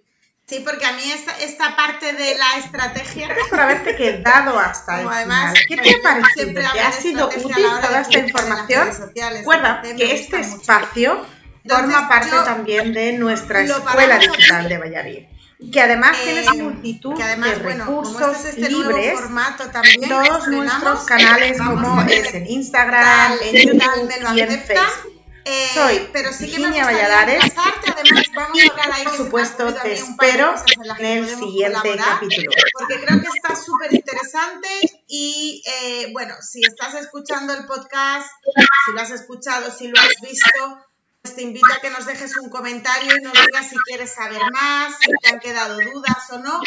Sí, 0.48 0.62
porque 0.64 0.86
a 0.86 0.94
mí 0.94 1.02
esta, 1.12 1.32
esta 1.40 1.76
parte 1.76 2.14
de 2.14 2.38
la 2.38 2.60
estrategia... 2.60 3.26
Gracias 3.28 3.48
por 3.50 3.60
haberte 3.60 3.96
quedado 3.96 4.60
hasta 4.60 5.02
el 5.02 5.08
además, 5.08 5.56
¿Qué 5.68 5.76
te 5.76 5.90
ha 5.90 6.02
parecido? 6.04 6.54
¿Te 6.54 6.80
ha 6.82 6.92
sido 6.92 7.30
útil 7.30 7.66
toda 7.82 8.02
esta 8.02 8.20
información? 8.20 8.90
Recuerda 9.32 9.82
que 9.82 10.14
este 10.14 10.42
espacio 10.42 11.26
forma 11.68 12.08
parte 12.08 12.32
también 12.44 12.94
de 12.94 13.14
nuestra 13.14 13.62
escuela 13.62 14.20
digital 14.20 14.70
de 14.70 14.78
Valladolid 14.78 15.24
que 15.72 15.82
además 15.82 16.18
tienes 16.22 16.48
eh, 16.48 16.54
multitud 16.62 17.18
de 17.18 17.56
recursos 17.56 18.46
este 18.46 18.70
libres, 18.70 19.20
también, 19.72 20.10
todos 20.10 20.48
nuestros 20.48 21.06
canales 21.06 21.58
como 21.58 22.02
es 22.02 22.34
en 22.34 22.48
Instagram, 22.48 23.34
en 23.42 23.56
YouTube 23.56 24.36
y 24.36 24.42
en 24.42 24.50
Facebook. 24.50 25.16
Eh, 25.48 25.70
Soy 25.76 26.10
pero 26.12 26.34
sí 26.34 26.50
que 26.50 26.58
Virginia 26.58 26.86
Valladares 26.86 27.44
además 27.56 28.24
vamos 28.34 28.60
a 28.60 28.72
hablar 28.72 28.92
ahí 28.94 29.04
por 29.04 29.16
supuesto 29.16 29.74
te 29.76 29.94
espero 29.94 30.56
en 30.98 31.06
el 31.06 31.30
siguiente 31.30 31.96
capítulo. 31.98 32.52
Porque 32.74 33.06
creo 33.06 33.22
que 33.22 33.28
está 33.28 33.56
súper 33.56 33.94
interesante 33.94 34.68
y 35.08 35.62
eh, 35.68 36.10
bueno, 36.14 36.34
si 36.42 36.62
estás 36.62 36.96
escuchando 36.96 37.54
el 37.54 37.68
podcast, 37.68 38.28
si 38.86 38.92
lo 38.94 39.02
has 39.02 39.12
escuchado, 39.12 39.70
si 39.70 39.88
lo 39.88 40.00
has 40.00 40.20
visto, 40.20 40.85
te 41.34 41.42
invito 41.42 41.68
a 41.76 41.82
que 41.82 41.90
nos 41.90 42.06
dejes 42.06 42.38
un 42.38 42.50
comentario 42.50 43.18
y 43.18 43.22
nos 43.22 43.34
digas 43.34 43.70
si 43.70 43.78
quieres 43.78 44.14
saber 44.14 44.42
más, 44.52 44.96
si 45.00 45.12
te 45.22 45.30
han 45.30 45.40
quedado 45.40 45.78
dudas 45.94 46.30
o 46.32 46.40
no, 46.40 46.62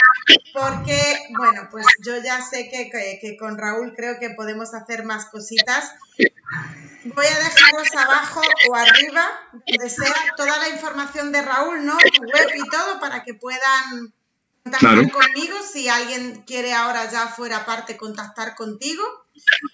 porque 0.53 1.01
bueno, 1.37 1.68
pues 1.71 1.87
yo 2.03 2.16
ya 2.23 2.40
sé 2.42 2.68
que, 2.71 2.90
que, 2.90 3.18
que 3.21 3.37
con 3.37 3.59
Raúl 3.59 3.94
creo 3.94 4.18
que 4.18 4.31
podemos 4.31 4.75
hacer 4.75 5.05
más 5.05 5.27
cositas 5.27 5.92
Voy 7.14 7.27
a 7.27 7.38
dejaros 7.38 7.88
abajo 7.97 8.40
o 8.68 8.75
arriba, 8.75 9.31
donde 9.53 9.90
sea, 9.90 10.14
toda 10.37 10.59
la 10.59 10.68
información 10.68 11.33
de 11.33 11.42
Raúl, 11.42 11.85
¿no? 11.85 11.97
Tu 11.97 12.23
web 12.23 12.49
y 12.55 12.68
todo, 12.71 13.01
para 13.01 13.25
que 13.25 13.35
puedan 13.35 14.12
contactar 14.62 15.11
conmigo. 15.11 15.57
Si 15.62 15.88
alguien 15.88 16.42
quiere 16.47 16.75
ahora 16.75 17.11
ya 17.11 17.29
fuera 17.29 17.64
parte 17.64 17.97
contactar 17.97 18.55
contigo. 18.55 19.03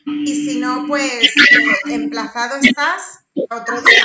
Y 0.05 0.35
si 0.49 0.59
no, 0.59 0.87
pues 0.87 1.23
eh, 1.23 1.77
emplazado 1.87 2.57
estás 2.63 3.21
otro 3.49 3.81
día. 3.81 4.05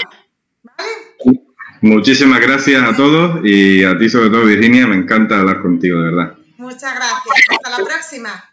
Muchísimas 1.82 2.42
gracias 2.42 2.84
a 2.84 2.96
todos 2.96 3.40
y 3.44 3.84
a 3.84 3.98
ti 3.98 4.10
sobre 4.10 4.30
todo, 4.30 4.46
Virginia. 4.46 4.86
Me 4.86 4.96
encanta 4.96 5.40
hablar 5.40 5.62
contigo, 5.62 6.00
de 6.00 6.12
verdad. 6.12 6.38
Muchas 6.58 6.94
gracias. 6.94 7.36
Hasta 7.52 7.70
la 7.70 7.86
próxima. 7.86 8.49